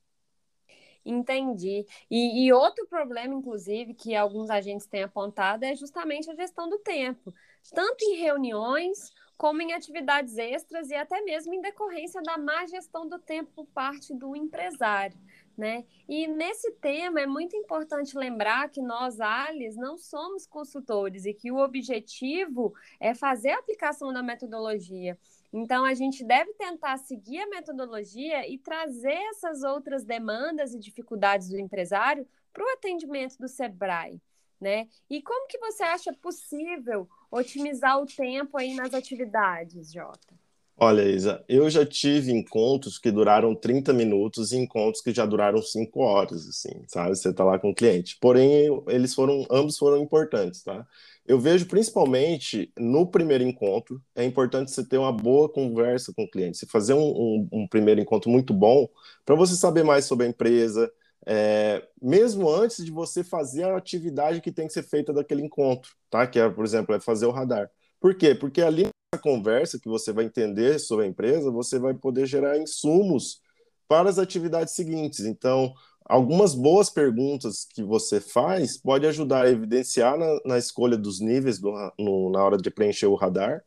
Entendi. 1.05 1.85
E, 2.09 2.45
e, 2.45 2.51
outro 2.51 2.87
problema, 2.87 3.35
inclusive, 3.35 3.93
que 3.93 4.15
alguns 4.15 4.49
agentes 4.49 4.87
têm 4.87 5.03
apontado 5.03 5.63
é 5.63 5.75
justamente 5.75 6.31
a 6.31 6.35
gestão 6.35 6.67
do 6.67 6.79
tempo, 6.79 7.31
tanto 7.73 8.03
em 8.05 8.15
reuniões 8.15 9.13
como 9.37 9.61
em 9.61 9.73
atividades 9.73 10.37
extras 10.37 10.89
e 10.89 10.95
até 10.95 11.21
mesmo 11.21 11.53
em 11.53 11.61
decorrência 11.61 12.21
da 12.21 12.37
má 12.37 12.65
gestão 12.65 13.07
do 13.07 13.19
tempo 13.19 13.51
por 13.53 13.65
parte 13.67 14.13
do 14.13 14.35
empresário. 14.35 15.17
Né? 15.57 15.85
E 16.07 16.27
nesse 16.27 16.71
tema 16.73 17.21
é 17.21 17.25
muito 17.25 17.55
importante 17.55 18.17
lembrar 18.17 18.69
que 18.69 18.81
nós, 18.81 19.21
ALIS, 19.21 19.75
não 19.77 19.97
somos 19.97 20.45
consultores 20.45 21.25
e 21.25 21.33
que 21.33 21.49
o 21.49 21.57
objetivo 21.57 22.73
é 22.99 23.13
fazer 23.13 23.51
a 23.51 23.59
aplicação 23.59 24.11
da 24.11 24.21
metodologia. 24.21 25.17
Então, 25.57 25.85
a 25.85 25.93
gente 25.93 26.21
deve 26.21 26.51
tentar 26.55 26.97
seguir 26.97 27.39
a 27.39 27.47
metodologia 27.47 28.45
e 28.45 28.57
trazer 28.57 29.17
essas 29.31 29.63
outras 29.63 30.03
demandas 30.03 30.73
e 30.73 30.79
dificuldades 30.79 31.47
do 31.47 31.57
empresário 31.57 32.27
para 32.51 32.65
o 32.65 32.69
atendimento 32.73 33.37
do 33.37 33.47
Sebrae. 33.47 34.21
Né? 34.59 34.89
E 35.09 35.21
como 35.21 35.47
que 35.47 35.57
você 35.57 35.83
acha 35.83 36.11
possível 36.11 37.07
otimizar 37.31 37.97
o 38.01 38.05
tempo 38.05 38.57
aí 38.57 38.75
nas 38.75 38.93
atividades, 38.93 39.93
Jota? 39.93 40.35
Olha, 40.77 41.03
Isa, 41.03 41.41
eu 41.47 41.69
já 41.69 41.85
tive 41.85 42.33
encontros 42.33 42.97
que 42.97 43.09
duraram 43.09 43.55
30 43.55 43.93
minutos 43.93 44.51
e 44.51 44.57
encontros 44.57 45.01
que 45.01 45.13
já 45.13 45.25
duraram 45.25 45.61
5 45.61 46.01
horas, 46.01 46.49
assim, 46.49 46.83
sabe? 46.85 47.15
Você 47.15 47.29
está 47.29 47.45
lá 47.45 47.57
com 47.57 47.69
o 47.69 47.75
cliente. 47.75 48.17
Porém, 48.19 48.67
eles 48.87 49.15
foram, 49.15 49.45
ambos 49.49 49.77
foram 49.77 50.01
importantes, 50.01 50.63
tá? 50.63 50.85
Eu 51.25 51.39
vejo 51.39 51.65
principalmente 51.65 52.71
no 52.77 53.07
primeiro 53.07 53.43
encontro, 53.43 54.01
é 54.15 54.23
importante 54.23 54.69
você 54.71 54.85
ter 54.85 54.97
uma 54.97 55.11
boa 55.11 55.49
conversa 55.49 56.13
com 56.15 56.23
o 56.23 56.29
cliente, 56.29 56.57
você 56.57 56.67
fazer 56.67 56.93
um, 56.93 56.99
um, 56.99 57.49
um 57.51 57.67
primeiro 57.67 57.99
encontro 57.99 58.29
muito 58.29 58.53
bom 58.53 58.87
para 59.25 59.35
você 59.35 59.55
saber 59.55 59.83
mais 59.83 60.05
sobre 60.05 60.27
a 60.27 60.29
empresa, 60.29 60.91
é, 61.25 61.83
mesmo 61.99 62.47
antes 62.47 62.85
de 62.85 62.91
você 62.91 63.23
fazer 63.23 63.63
a 63.63 63.77
atividade 63.77 64.39
que 64.39 64.51
tem 64.51 64.67
que 64.67 64.73
ser 64.73 64.83
feita 64.83 65.11
daquele 65.11 65.41
encontro, 65.41 65.91
tá? 66.11 66.27
Que 66.27 66.39
é, 66.39 66.47
por 66.47 66.63
exemplo, 66.63 66.93
é 66.93 66.99
fazer 66.99 67.25
o 67.25 67.31
radar. 67.31 67.71
Por 67.99 68.13
quê? 68.15 68.35
Porque 68.35 68.61
ali 68.61 68.87
na 69.11 69.19
conversa 69.19 69.79
que 69.79 69.89
você 69.89 70.13
vai 70.13 70.25
entender 70.25 70.77
sobre 70.79 71.05
a 71.05 71.07
empresa, 71.07 71.49
você 71.49 71.79
vai 71.79 71.95
poder 71.95 72.27
gerar 72.27 72.59
insumos 72.59 73.41
para 73.87 74.09
as 74.09 74.19
atividades 74.19 74.75
seguintes. 74.75 75.21
Então, 75.21 75.73
algumas 76.05 76.53
boas 76.53 76.89
perguntas 76.89 77.67
que 77.73 77.83
você 77.83 78.21
faz 78.21 78.77
pode 78.77 79.07
ajudar 79.07 79.45
a 79.45 79.49
evidenciar 79.49 80.17
na, 80.17 80.39
na 80.45 80.57
escolha 80.57 80.95
dos 80.95 81.19
níveis 81.19 81.59
do, 81.59 81.71
no, 81.97 82.29
na 82.29 82.43
hora 82.43 82.57
de 82.57 82.69
preencher 82.69 83.07
o 83.07 83.15
radar, 83.15 83.63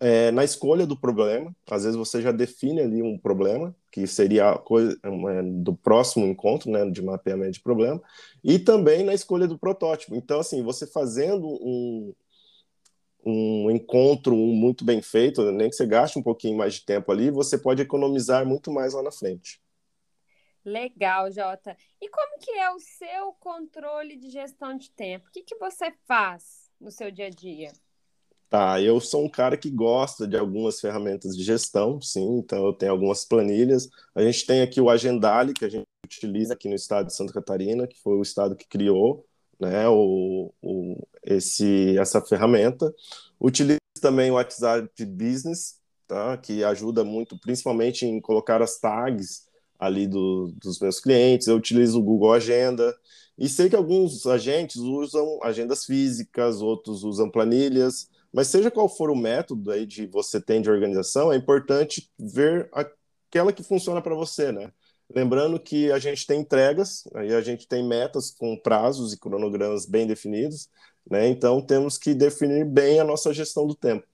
é, 0.00 0.30
na 0.30 0.42
escolha 0.44 0.86
do 0.86 0.96
problema. 0.96 1.54
Às 1.70 1.84
vezes 1.84 1.96
você 1.96 2.20
já 2.20 2.32
define 2.32 2.80
ali 2.80 3.02
um 3.02 3.18
problema, 3.18 3.74
que 3.92 4.06
seria 4.06 4.56
coisa 4.58 4.98
do 5.62 5.74
próximo 5.74 6.26
encontro, 6.26 6.70
né, 6.70 6.88
de 6.90 7.02
mapeamento 7.02 7.52
de 7.52 7.60
problema, 7.60 8.02
e 8.42 8.58
também 8.58 9.04
na 9.04 9.14
escolha 9.14 9.46
do 9.46 9.58
protótipo. 9.58 10.14
Então, 10.14 10.40
assim, 10.40 10.62
você 10.62 10.86
fazendo 10.86 11.46
um, 11.46 12.14
um 13.24 13.70
encontro 13.70 14.34
muito 14.34 14.84
bem 14.84 15.00
feito, 15.00 15.42
nem 15.52 15.70
que 15.70 15.76
você 15.76 15.86
gaste 15.86 16.18
um 16.18 16.22
pouquinho 16.22 16.58
mais 16.58 16.74
de 16.74 16.84
tempo 16.84 17.12
ali, 17.12 17.30
você 17.30 17.56
pode 17.56 17.82
economizar 17.82 18.44
muito 18.46 18.70
mais 18.70 18.94
lá 18.94 19.02
na 19.02 19.12
frente. 19.12 19.63
Legal, 20.64 21.30
Jota. 21.30 21.76
E 22.00 22.08
como 22.08 22.38
que 22.38 22.50
é 22.52 22.70
o 22.70 22.78
seu 22.78 23.32
controle 23.34 24.16
de 24.16 24.30
gestão 24.30 24.76
de 24.76 24.90
tempo? 24.90 25.28
O 25.28 25.30
que, 25.30 25.42
que 25.42 25.56
você 25.56 25.92
faz 26.06 26.70
no 26.80 26.90
seu 26.90 27.10
dia 27.10 27.26
a 27.26 27.30
dia? 27.30 27.72
Tá, 28.48 28.80
eu 28.80 29.00
sou 29.00 29.24
um 29.24 29.28
cara 29.28 29.56
que 29.56 29.68
gosta 29.68 30.26
de 30.28 30.36
algumas 30.36 30.80
ferramentas 30.80 31.36
de 31.36 31.42
gestão, 31.42 32.00
sim, 32.00 32.38
então 32.38 32.64
eu 32.64 32.72
tenho 32.72 32.92
algumas 32.92 33.24
planilhas. 33.24 33.90
A 34.14 34.22
gente 34.22 34.46
tem 34.46 34.62
aqui 34.62 34.80
o 34.80 34.88
Agendale, 34.88 35.52
que 35.52 35.64
a 35.64 35.68
gente 35.68 35.84
utiliza 36.04 36.54
aqui 36.54 36.68
no 36.68 36.74
estado 36.76 37.06
de 37.06 37.14
Santa 37.14 37.32
Catarina, 37.32 37.86
que 37.86 38.00
foi 38.00 38.16
o 38.16 38.22
estado 38.22 38.54
que 38.54 38.68
criou 38.68 39.26
né, 39.58 39.88
o, 39.88 40.52
o, 40.62 41.06
esse, 41.24 41.98
essa 41.98 42.20
ferramenta. 42.20 42.94
Utilizo 43.40 43.80
também 44.00 44.30
o 44.30 44.34
WhatsApp 44.34 44.88
Business, 45.04 45.80
tá, 46.06 46.36
que 46.36 46.62
ajuda 46.62 47.02
muito, 47.02 47.38
principalmente 47.40 48.06
em 48.06 48.20
colocar 48.20 48.62
as 48.62 48.78
tags 48.78 49.46
ali 49.78 50.06
do, 50.06 50.52
dos 50.56 50.78
meus 50.80 51.00
clientes, 51.00 51.46
eu 51.46 51.56
utilizo 51.56 51.98
o 51.98 52.02
Google 52.02 52.32
Agenda, 52.32 52.94
e 53.36 53.48
sei 53.48 53.68
que 53.68 53.76
alguns 53.76 54.26
agentes 54.26 54.76
usam 54.76 55.40
agendas 55.42 55.84
físicas, 55.84 56.62
outros 56.62 57.02
usam 57.02 57.30
planilhas, 57.30 58.08
mas 58.32 58.48
seja 58.48 58.70
qual 58.70 58.88
for 58.88 59.10
o 59.10 59.16
método 59.16 59.70
aí 59.70 59.86
de 59.86 60.06
você 60.06 60.40
tem 60.40 60.60
de 60.62 60.70
organização, 60.70 61.32
é 61.32 61.36
importante 61.36 62.10
ver 62.18 62.68
aquela 62.72 63.52
que 63.52 63.62
funciona 63.62 64.00
para 64.00 64.14
você, 64.14 64.52
né? 64.52 64.72
Lembrando 65.14 65.60
que 65.60 65.90
a 65.92 65.98
gente 65.98 66.26
tem 66.26 66.40
entregas, 66.40 67.04
aí 67.14 67.34
a 67.34 67.40
gente 67.40 67.68
tem 67.68 67.86
metas 67.86 68.30
com 68.30 68.56
prazos 68.56 69.12
e 69.12 69.18
cronogramas 69.18 69.84
bem 69.86 70.06
definidos, 70.06 70.68
né? 71.08 71.28
Então 71.28 71.60
temos 71.60 71.98
que 71.98 72.14
definir 72.14 72.64
bem 72.64 73.00
a 73.00 73.04
nossa 73.04 73.32
gestão 73.34 73.66
do 73.66 73.74
tempo. 73.74 74.06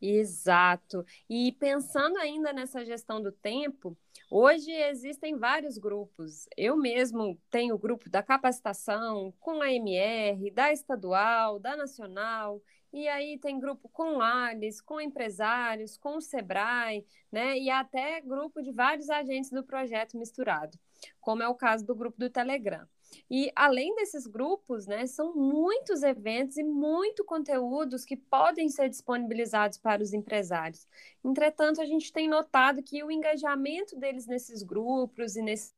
Exato. 0.00 1.04
E 1.28 1.52
pensando 1.52 2.18
ainda 2.18 2.52
nessa 2.52 2.84
gestão 2.84 3.22
do 3.22 3.32
tempo, 3.32 3.96
hoje 4.30 4.70
existem 4.70 5.36
vários 5.36 5.78
grupos. 5.78 6.46
Eu 6.56 6.76
mesmo 6.76 7.40
tenho 7.50 7.74
o 7.74 7.78
grupo 7.78 8.08
da 8.10 8.22
capacitação, 8.22 9.32
com 9.40 9.62
a 9.62 9.72
MR, 9.72 10.50
da 10.50 10.72
estadual, 10.72 11.58
da 11.58 11.76
nacional, 11.76 12.60
e 12.92 13.08
aí 13.08 13.38
tem 13.38 13.58
grupo 13.58 13.88
com 13.88 14.16
lares, 14.18 14.80
com 14.80 15.00
empresários, 15.00 15.96
com 15.96 16.16
o 16.16 16.20
Sebrae, 16.20 17.04
né? 17.30 17.58
E 17.58 17.68
até 17.68 18.20
grupo 18.20 18.62
de 18.62 18.70
vários 18.70 19.10
agentes 19.10 19.50
do 19.50 19.64
projeto 19.64 20.16
misturado, 20.16 20.78
como 21.20 21.42
é 21.42 21.48
o 21.48 21.56
caso 21.56 21.84
do 21.84 21.94
grupo 21.94 22.18
do 22.18 22.30
Telegram. 22.30 22.86
E 23.30 23.50
além 23.54 23.94
desses 23.94 24.26
grupos, 24.26 24.86
né, 24.86 25.06
são 25.06 25.34
muitos 25.34 26.02
eventos 26.02 26.56
e 26.56 26.62
muito 26.64 27.24
conteúdos 27.24 28.04
que 28.04 28.16
podem 28.16 28.68
ser 28.68 28.88
disponibilizados 28.88 29.78
para 29.78 30.02
os 30.02 30.12
empresários. 30.12 30.86
Entretanto, 31.24 31.80
a 31.80 31.84
gente 31.84 32.12
tem 32.12 32.28
notado 32.28 32.82
que 32.82 33.02
o 33.02 33.10
engajamento 33.10 33.96
deles 33.96 34.26
nesses 34.26 34.62
grupos 34.62 35.36
e 35.36 35.42
nesses 35.42 35.74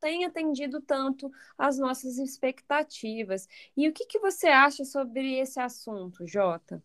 tem 0.00 0.24
atendido 0.24 0.80
tanto 0.80 1.30
às 1.58 1.78
nossas 1.78 2.18
expectativas. 2.18 3.48
E 3.76 3.88
o 3.88 3.92
que, 3.92 4.06
que 4.06 4.18
você 4.18 4.48
acha 4.48 4.84
sobre 4.84 5.38
esse 5.38 5.58
assunto, 5.60 6.26
Jota? 6.26 6.82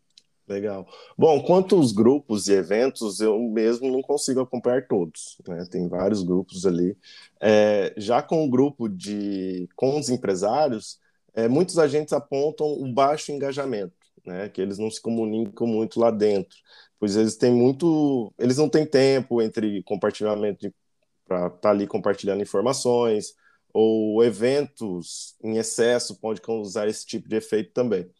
Legal. 0.52 0.86
Bom, 1.16 1.42
quanto 1.42 1.76
aos 1.76 1.92
grupos 1.92 2.46
e 2.46 2.52
eventos, 2.52 3.20
eu 3.20 3.38
mesmo 3.38 3.90
não 3.90 4.02
consigo 4.02 4.40
acompanhar 4.40 4.86
todos. 4.86 5.38
Né? 5.48 5.64
Tem 5.70 5.88
vários 5.88 6.22
grupos 6.22 6.66
ali. 6.66 6.94
É, 7.40 7.94
já 7.96 8.22
com 8.22 8.44
o 8.44 8.50
grupo 8.50 8.86
de 8.86 9.66
com 9.74 9.98
os 9.98 10.10
empresários, 10.10 10.98
é, 11.34 11.48
muitos 11.48 11.78
agentes 11.78 12.12
apontam 12.12 12.66
um 12.66 12.92
baixo 12.92 13.32
engajamento, 13.32 13.94
né? 14.26 14.50
que 14.50 14.60
eles 14.60 14.78
não 14.78 14.90
se 14.90 15.00
comunicam 15.00 15.66
muito 15.66 15.98
lá 15.98 16.10
dentro, 16.10 16.58
pois 17.00 17.16
eles 17.16 17.36
têm 17.36 17.52
muito, 17.52 18.32
eles 18.38 18.58
não 18.58 18.68
têm 18.68 18.84
tempo 18.84 19.40
entre 19.40 19.82
compartilhamento 19.84 20.72
para 21.26 21.46
estar 21.46 21.58
tá 21.58 21.70
ali 21.70 21.86
compartilhando 21.86 22.42
informações 22.42 23.34
ou 23.72 24.22
eventos 24.22 25.34
em 25.42 25.56
excesso 25.56 26.20
podem 26.20 26.42
causar 26.42 26.88
esse 26.88 27.06
tipo 27.06 27.26
de 27.26 27.36
efeito 27.36 27.72
também. 27.72 28.10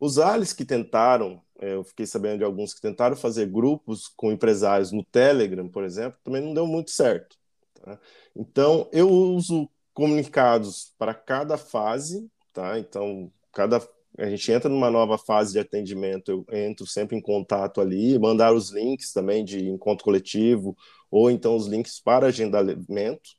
Os 0.00 0.18
ALIs 0.18 0.54
que 0.54 0.64
tentaram 0.64 1.42
eu 1.60 1.84
fiquei 1.84 2.06
sabendo 2.06 2.38
de 2.38 2.44
alguns 2.44 2.72
que 2.74 2.80
tentaram 2.80 3.16
fazer 3.16 3.46
grupos 3.46 4.08
com 4.08 4.32
empresários 4.32 4.92
no 4.92 5.04
Telegram, 5.04 5.68
por 5.68 5.84
exemplo, 5.84 6.18
também 6.24 6.42
não 6.42 6.54
deu 6.54 6.66
muito 6.66 6.90
certo. 6.90 7.36
Tá? 7.74 7.98
Então, 8.34 8.88
eu 8.92 9.08
uso 9.08 9.68
comunicados 9.92 10.94
para 10.98 11.14
cada 11.14 11.58
fase, 11.58 12.30
tá? 12.52 12.78
Então, 12.78 13.30
cada 13.52 13.80
a 14.18 14.28
gente 14.28 14.50
entra 14.50 14.68
numa 14.68 14.90
nova 14.90 15.16
fase 15.16 15.52
de 15.52 15.58
atendimento, 15.58 16.30
eu 16.30 16.46
entro 16.52 16.86
sempre 16.86 17.16
em 17.16 17.20
contato 17.20 17.80
ali, 17.80 18.18
mandar 18.18 18.52
os 18.52 18.70
links 18.70 19.12
também 19.12 19.44
de 19.44 19.68
encontro 19.68 20.04
coletivo, 20.04 20.76
ou 21.10 21.30
então 21.30 21.56
os 21.56 21.66
links 21.66 22.00
para 22.00 22.26
agendamento. 22.26 23.30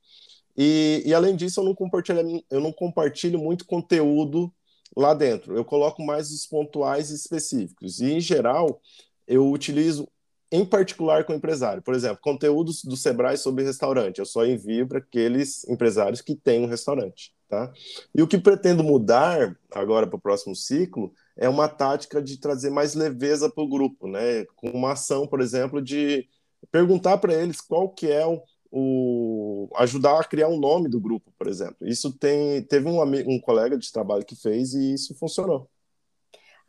E, 0.57 1.03
e 1.05 1.13
além 1.13 1.35
disso, 1.35 1.59
eu 1.59 1.63
não 1.63 1.75
compartilho, 1.75 2.43
eu 2.49 2.59
não 2.59 2.71
compartilho 2.71 3.39
muito 3.39 3.65
conteúdo 3.65 4.51
lá 4.95 5.13
dentro. 5.13 5.55
Eu 5.55 5.65
coloco 5.65 6.03
mais 6.03 6.31
os 6.31 6.45
pontuais 6.45 7.09
específicos. 7.09 7.99
E, 7.99 8.13
em 8.13 8.19
geral, 8.19 8.81
eu 9.27 9.49
utilizo 9.49 10.07
em 10.51 10.65
particular 10.65 11.23
com 11.23 11.31
o 11.31 11.35
empresário. 11.35 11.81
Por 11.81 11.95
exemplo, 11.95 12.19
conteúdos 12.21 12.83
do 12.83 12.97
Sebrae 12.97 13.37
sobre 13.37 13.63
restaurante. 13.63 14.19
Eu 14.19 14.25
só 14.25 14.45
envio 14.45 14.87
para 14.87 14.97
aqueles 14.97 15.67
empresários 15.69 16.21
que 16.21 16.35
têm 16.35 16.63
um 16.63 16.67
restaurante. 16.67 17.33
Tá? 17.47 17.71
E 18.13 18.21
o 18.21 18.27
que 18.27 18.37
pretendo 18.37 18.83
mudar 18.83 19.57
agora 19.71 20.07
para 20.07 20.15
o 20.15 20.21
próximo 20.21 20.55
ciclo 20.55 21.13
é 21.37 21.49
uma 21.49 21.67
tática 21.67 22.21
de 22.21 22.37
trazer 22.37 22.69
mais 22.69 22.93
leveza 22.93 23.49
para 23.49 23.63
o 23.63 23.67
grupo, 23.67 24.07
né? 24.07 24.45
com 24.55 24.69
uma 24.69 24.93
ação, 24.93 25.27
por 25.27 25.41
exemplo, 25.41 25.81
de 25.81 26.27
perguntar 26.71 27.17
para 27.17 27.33
eles 27.33 27.59
qual 27.59 27.89
que 27.89 28.09
é 28.09 28.25
o, 28.25 28.41
o, 28.71 29.67
ajudar 29.75 30.19
a 30.19 30.23
criar 30.23 30.47
um 30.47 30.59
nome 30.59 30.89
do 30.89 30.99
grupo, 30.99 31.31
por 31.37 31.47
exemplo. 31.47 31.75
Isso 31.81 32.17
tem 32.17 32.63
teve 32.63 32.87
um, 32.87 33.01
amigo, 33.01 33.29
um 33.29 33.39
colega 33.39 33.77
de 33.77 33.91
trabalho 33.91 34.25
que 34.25 34.35
fez 34.35 34.73
e 34.73 34.93
isso 34.93 35.13
funcionou. 35.15 35.69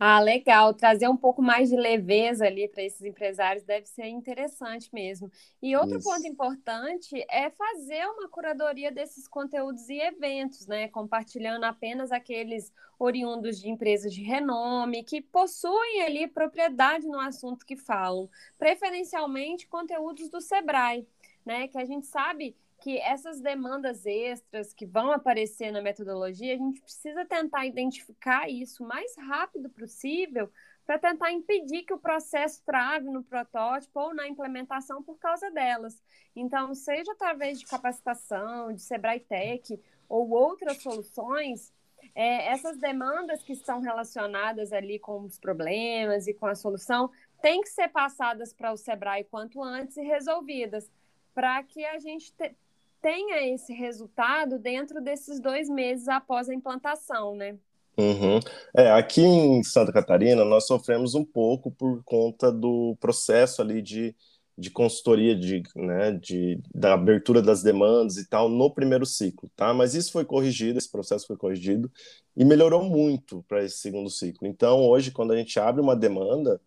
Ah, 0.05 0.19
legal. 0.19 0.75
Trazer 0.75 1.09
um 1.09 1.17
pouco 1.17 1.41
mais 1.41 1.69
de 1.69 1.77
leveza 1.77 2.45
ali 2.45 2.67
para 2.67 2.83
esses 2.83 3.03
empresários 3.03 3.63
deve 3.63 3.87
ser 3.87 4.09
interessante 4.09 4.91
mesmo. 4.93 5.31
E 5.63 5.77
outro 5.77 5.99
Isso. 5.99 6.09
ponto 6.09 6.27
importante 6.27 7.25
é 7.31 7.49
fazer 7.51 8.05
uma 8.07 8.29
curadoria 8.29 8.91
desses 8.91 9.29
conteúdos 9.29 9.89
e 9.89 10.01
eventos, 10.01 10.67
né? 10.67 10.89
Compartilhando 10.89 11.63
apenas 11.63 12.11
aqueles 12.11 12.73
oriundos 12.99 13.61
de 13.61 13.69
empresas 13.69 14.13
de 14.13 14.23
renome 14.23 15.05
que 15.05 15.21
possuem 15.21 16.03
ali 16.03 16.27
propriedade 16.27 17.07
no 17.07 17.21
assunto 17.21 17.65
que 17.65 17.77
falam, 17.77 18.29
preferencialmente 18.59 19.69
conteúdos 19.69 20.29
do 20.29 20.41
Sebrae 20.41 21.07
né? 21.45 21.69
Que 21.69 21.79
a 21.79 21.85
gente 21.85 22.07
sabe 22.07 22.57
que 22.83 22.99
essas 22.99 23.41
demandas 23.41 24.05
extras 24.05 24.73
que 24.75 24.85
vão 24.85 25.13
aparecer 25.13 25.71
na 25.71 25.81
metodologia, 25.81 26.55
a 26.55 26.59
gente 26.59 26.81
precisa 26.81 27.25
tentar 27.25 27.65
identificar 27.65 28.51
isso 28.51 28.83
o 28.83 28.89
mais 28.89 29.17
rápido 29.17 29.71
possível 29.71 30.51
para 30.85 30.99
tentar 30.99 31.31
impedir 31.31 31.85
que 31.85 31.95
o 31.95 31.99
processo 31.99 32.61
trave 32.65 33.09
no 33.09 33.23
protótipo 33.23 34.01
ou 34.01 34.13
na 34.13 34.27
implementação 34.27 35.01
por 35.01 35.17
causa 35.17 35.49
delas. 35.51 36.03
Então, 36.35 36.75
seja 36.75 37.13
através 37.13 37.61
de 37.61 37.67
capacitação, 37.67 38.73
de 38.73 38.83
Sebrae 38.83 39.21
Tech 39.21 39.81
ou 40.09 40.31
outras 40.31 40.83
soluções, 40.83 41.73
é, 42.15 42.49
essas 42.49 42.79
demandas 42.79 43.43
que 43.43 43.53
estão 43.53 43.81
relacionadas 43.81 44.73
ali 44.73 44.99
com 44.99 45.21
os 45.21 45.39
problemas 45.39 46.27
e 46.27 46.35
com 46.35 46.47
a 46.47 46.55
solução 46.55 47.11
têm 47.41 47.61
que 47.61 47.69
ser 47.69 47.89
passadas 47.89 48.53
para 48.53 48.73
o 48.73 48.77
Sebrae 48.77 49.25
quanto 49.25 49.63
antes 49.63 49.97
e 49.97 50.03
resolvidas, 50.03 50.91
para 51.35 51.63
que 51.63 51.85
a 51.85 51.99
gente 51.99 52.33
te, 52.33 52.55
tenha 53.01 53.53
esse 53.53 53.73
resultado 53.73 54.59
dentro 54.59 55.01
desses 55.01 55.41
dois 55.41 55.69
meses 55.69 56.09
após 56.09 56.49
a 56.49 56.55
implantação, 56.55 57.35
né? 57.35 57.59
Uhum. 57.97 58.41
É, 58.75 58.91
aqui 58.93 59.21
em 59.21 59.63
Santa 59.63 59.93
Catarina, 59.93 60.45
nós 60.45 60.67
sofremos 60.67 61.15
um 61.15 61.25
pouco 61.25 61.71
por 61.71 62.03
conta 62.05 62.51
do 62.51 62.97
processo 62.99 63.61
ali 63.61 63.83
de, 63.83 64.15
de 64.57 64.71
consultoria, 64.71 65.37
de, 65.37 65.63
né, 65.77 66.13
de, 66.13 66.59
da 66.75 66.95
abertura 66.95 67.43
das 67.43 67.63
demandas 67.63 68.17
e 68.17 68.27
tal, 68.27 68.49
no 68.49 68.73
primeiro 68.73 69.05
ciclo, 69.05 69.51
tá? 69.55 69.75
Mas 69.75 69.95
isso 69.95 70.11
foi 70.11 70.25
corrigido, 70.25 70.79
esse 70.79 70.91
processo 70.91 71.27
foi 71.27 71.37
corrigido 71.37 71.91
e 72.35 72.45
melhorou 72.45 72.83
muito 72.83 73.45
para 73.47 73.63
esse 73.63 73.77
segundo 73.79 74.09
ciclo. 74.09 74.49
Então, 74.49 74.81
hoje, 74.87 75.11
quando 75.11 75.33
a 75.33 75.37
gente 75.37 75.61
abre 75.61 75.83
uma 75.83 75.97
demanda, 75.97 76.61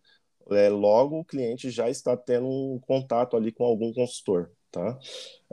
é, 0.50 0.68
logo 0.68 1.20
o 1.20 1.24
cliente 1.24 1.70
já 1.70 1.88
está 1.88 2.16
tendo 2.16 2.46
um 2.46 2.78
contato 2.80 3.36
ali 3.36 3.52
com 3.52 3.64
algum 3.64 3.92
consultor, 3.92 4.50
tá? 4.70 4.98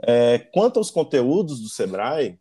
É, 0.02 0.38
quanto 0.52 0.78
aos 0.78 0.90
conteúdos 0.90 1.60
do 1.60 1.68
Sebrae, 1.68 2.38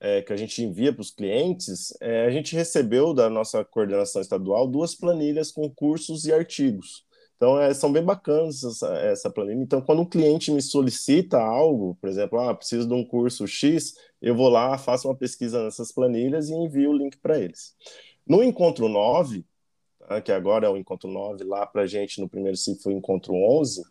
é, 0.00 0.20
que 0.20 0.32
a 0.32 0.36
gente 0.36 0.62
envia 0.62 0.92
para 0.92 1.00
os 1.00 1.12
clientes, 1.12 1.94
é, 2.00 2.26
a 2.26 2.30
gente 2.30 2.56
recebeu 2.56 3.14
da 3.14 3.30
nossa 3.30 3.64
coordenação 3.64 4.20
estadual 4.20 4.66
duas 4.66 4.96
planilhas 4.96 5.52
com 5.52 5.70
cursos 5.70 6.24
e 6.24 6.32
artigos. 6.32 7.04
Então, 7.36 7.60
é, 7.60 7.74
são 7.74 7.92
bem 7.92 8.04
bacanas 8.04 8.62
essa, 8.62 8.86
essa, 8.98 9.30
planilha. 9.30 9.60
Então, 9.60 9.80
quando 9.80 10.02
um 10.02 10.08
cliente 10.08 10.52
me 10.52 10.62
solicita 10.62 11.40
algo, 11.40 11.96
por 12.00 12.08
exemplo, 12.08 12.38
ah, 12.38 12.54
preciso 12.54 12.86
de 12.86 12.94
um 12.94 13.04
curso 13.04 13.46
X, 13.48 13.94
eu 14.20 14.34
vou 14.36 14.48
lá, 14.48 14.78
faço 14.78 15.08
uma 15.08 15.16
pesquisa 15.16 15.62
nessas 15.64 15.90
planilhas 15.92 16.48
e 16.48 16.54
envio 16.54 16.90
o 16.90 16.96
link 16.96 17.16
para 17.18 17.40
eles. 17.40 17.74
No 18.24 18.44
Encontro 18.44 18.88
9, 18.88 19.44
tá, 20.08 20.20
que 20.20 20.32
agora 20.32 20.66
é 20.66 20.70
o 20.70 20.76
Encontro 20.76 21.10
9, 21.10 21.44
lá 21.44 21.66
para 21.66 21.82
a 21.82 21.86
gente 21.86 22.20
no 22.20 22.28
primeiro 22.28 22.56
ciclo 22.56 22.82
foi 22.82 22.94
o 22.94 22.98
Encontro 22.98 23.34
11, 23.34 23.82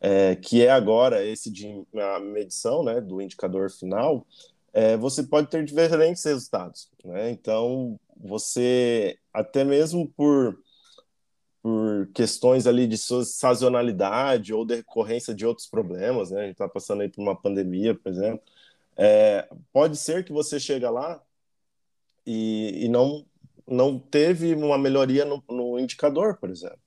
é, 0.00 0.36
que 0.36 0.64
é 0.64 0.70
agora 0.70 1.24
esse 1.24 1.50
de 1.50 1.84
a 1.94 2.20
medição 2.20 2.84
né, 2.84 3.00
do 3.00 3.20
indicador 3.20 3.70
final, 3.70 4.26
é, 4.72 4.96
você 4.96 5.22
pode 5.22 5.48
ter 5.48 5.64
diferentes 5.64 6.22
resultados. 6.24 6.90
Né? 7.04 7.30
Então, 7.30 7.98
você, 8.16 9.18
até 9.32 9.64
mesmo 9.64 10.06
por, 10.16 10.58
por 11.62 12.08
questões 12.14 12.66
ali 12.66 12.86
de 12.86 12.98
sazonalidade 12.98 14.52
ou 14.52 14.66
decorrência 14.66 15.34
de 15.34 15.46
outros 15.46 15.66
problemas, 15.66 16.30
né? 16.30 16.40
a 16.40 16.42
gente 16.42 16.52
está 16.52 16.68
passando 16.68 17.02
aí 17.02 17.08
por 17.08 17.22
uma 17.22 17.34
pandemia, 17.34 17.94
por 17.94 18.10
exemplo, 18.10 18.42
é, 18.96 19.48
pode 19.72 19.96
ser 19.96 20.24
que 20.24 20.32
você 20.32 20.58
chega 20.58 20.90
lá 20.90 21.22
e, 22.26 22.84
e 22.84 22.88
não, 22.88 23.24
não 23.66 23.98
teve 23.98 24.54
uma 24.54 24.78
melhoria 24.78 25.24
no, 25.24 25.42
no 25.48 25.78
indicador, 25.78 26.38
por 26.38 26.50
exemplo 26.50 26.80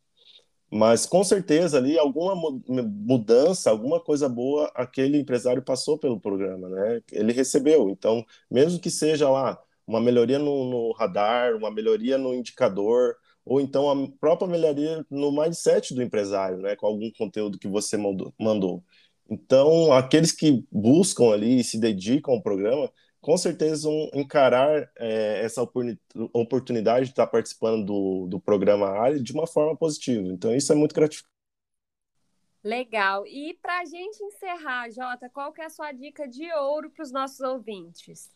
mas 0.72 1.06
com 1.06 1.24
certeza 1.24 1.78
ali 1.78 1.98
alguma 1.98 2.36
mudança, 2.68 3.70
alguma 3.72 4.00
coisa 4.00 4.30
boa, 4.30 4.72
aquele 4.76 5.18
empresário 5.18 5.64
passou 5.64 5.98
pelo 5.98 6.20
programa, 6.20 6.70
né? 6.70 7.02
Ele 7.12 7.34
recebeu. 7.34 7.90
Então, 7.90 8.24
mesmo 8.50 8.80
que 8.80 8.92
seja 8.92 9.30
lá 9.30 9.60
uma 9.88 10.00
melhoria 10.00 10.38
no, 10.38 10.70
no 10.70 10.92
radar, 10.94 11.56
uma 11.56 11.72
melhoria 11.72 12.18
no 12.18 12.36
indicador, 12.36 13.16
ou 13.44 13.60
então 13.60 13.90
a 13.90 14.08
própria 14.20 14.48
melhoria 14.48 15.04
no 15.10 15.32
mindset 15.32 15.94
do 15.94 16.04
empresário, 16.04 16.60
né? 16.60 16.76
Com 16.76 16.86
algum 16.86 17.10
conteúdo 17.18 17.58
que 17.58 17.68
você 17.68 17.98
mandou. 18.40 18.84
Então, 19.30 19.92
aqueles 19.94 20.32
que 20.32 20.64
buscam 20.72 21.32
ali 21.32 21.60
e 21.60 21.64
se 21.64 21.80
dedicam 21.80 22.34
ao 22.36 22.42
programa, 22.42 22.92
com 23.22 23.38
certeza 23.38 23.88
vão 23.88 24.10
encarar 24.14 24.90
é, 24.98 25.42
essa 25.44 25.62
oportunidade 26.34 27.06
de 27.06 27.12
estar 27.12 27.28
participando 27.28 27.86
do, 27.86 28.28
do 28.28 28.40
programa 28.40 29.00
Ali 29.00 29.22
de 29.22 29.34
uma 29.34 29.46
forma 29.46 29.76
positiva. 29.76 30.28
Então, 30.28 30.56
isso 30.56 30.72
é 30.72 30.76
muito 30.76 30.96
gratificante. 30.96 31.30
Legal. 32.64 33.26
E 33.26 33.54
para 33.62 33.80
a 33.80 33.86
gente 33.86 34.22
encerrar, 34.22 34.90
Jota, 34.90 35.30
qual 35.30 35.54
que 35.54 35.62
é 35.62 35.66
a 35.66 35.70
sua 35.70 35.92
dica 35.92 36.28
de 36.28 36.52
ouro 36.54 36.90
para 36.90 37.04
os 37.04 37.12
nossos 37.12 37.40
ouvintes? 37.40 38.30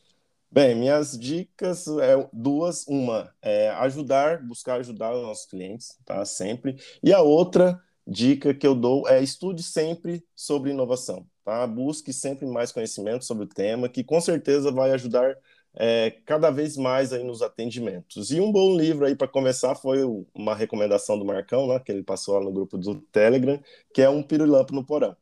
Bem, 0.49 0.75
minhas 0.75 1.17
dicas 1.17 1.87
é 1.87 2.29
duas. 2.31 2.85
Uma 2.87 3.33
é 3.41 3.69
ajudar, 3.71 4.41
buscar 4.41 4.79
ajudar 4.79 5.13
os 5.13 5.23
nossos 5.23 5.45
clientes, 5.47 5.97
tá? 6.05 6.23
Sempre. 6.25 6.77
E 7.01 7.11
a 7.11 7.21
outra 7.21 7.81
dica 8.05 8.53
que 8.53 8.67
eu 8.67 8.75
dou 8.75 9.07
é 9.07 9.21
estude 9.21 9.63
sempre 9.63 10.23
sobre 10.35 10.71
inovação. 10.71 11.27
Tá? 11.43 11.67
Busque 11.67 12.13
sempre 12.13 12.45
mais 12.45 12.71
conhecimento 12.71 13.25
sobre 13.25 13.45
o 13.45 13.47
tema, 13.47 13.89
que 13.89 14.03
com 14.03 14.19
certeza 14.21 14.71
vai 14.71 14.91
ajudar 14.91 15.35
é, 15.75 16.11
cada 16.25 16.51
vez 16.51 16.77
mais 16.77 17.11
aí 17.11 17.23
nos 17.23 17.41
atendimentos. 17.41 18.31
E 18.31 18.39
um 18.39 18.51
bom 18.51 18.77
livro 18.77 19.05
aí 19.05 19.15
para 19.15 19.27
começar 19.27 19.75
foi 19.75 19.99
uma 20.33 20.55
recomendação 20.55 21.17
do 21.17 21.25
Marcão, 21.25 21.67
né, 21.67 21.79
que 21.79 21.91
ele 21.91 22.03
passou 22.03 22.35
lá 22.35 22.43
no 22.43 22.51
grupo 22.51 22.77
do 22.77 22.95
Telegram, 23.11 23.59
que 23.93 24.01
é 24.01 24.09
um 24.09 24.23
Pirilampo 24.23 24.73
no 24.73 24.85
Porão. 24.85 25.15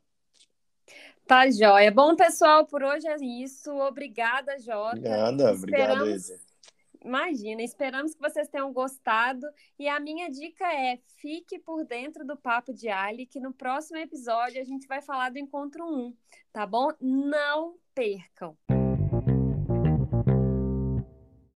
Tá, 1.25 1.49
Jóia. 1.49 1.89
Bom, 1.91 2.15
pessoal, 2.15 2.65
por 2.65 2.83
hoje 2.83 3.07
é 3.07 3.15
isso. 3.15 3.71
Obrigada, 3.71 4.59
Jota. 4.59 4.97
Obrigada, 4.97 5.53
obrigado, 5.53 6.09
Isa. 6.09 6.50
Imagina, 7.03 7.61
esperamos 7.63 8.13
que 8.13 8.21
vocês 8.21 8.47
tenham 8.47 8.71
gostado. 8.71 9.47
E 9.77 9.87
a 9.87 9.99
minha 9.99 10.29
dica 10.29 10.65
é: 10.71 10.99
fique 11.19 11.59
por 11.59 11.85
dentro 11.85 12.25
do 12.25 12.37
Papo 12.37 12.73
de 12.73 12.89
Ali, 12.89 13.25
que 13.25 13.39
no 13.39 13.53
próximo 13.53 13.97
episódio 13.97 14.61
a 14.61 14.65
gente 14.65 14.87
vai 14.87 15.01
falar 15.01 15.31
do 15.31 15.39
encontro 15.39 15.83
1, 15.85 16.15
tá 16.51 16.65
bom? 16.65 16.89
Não 16.99 17.75
percam! 17.93 18.57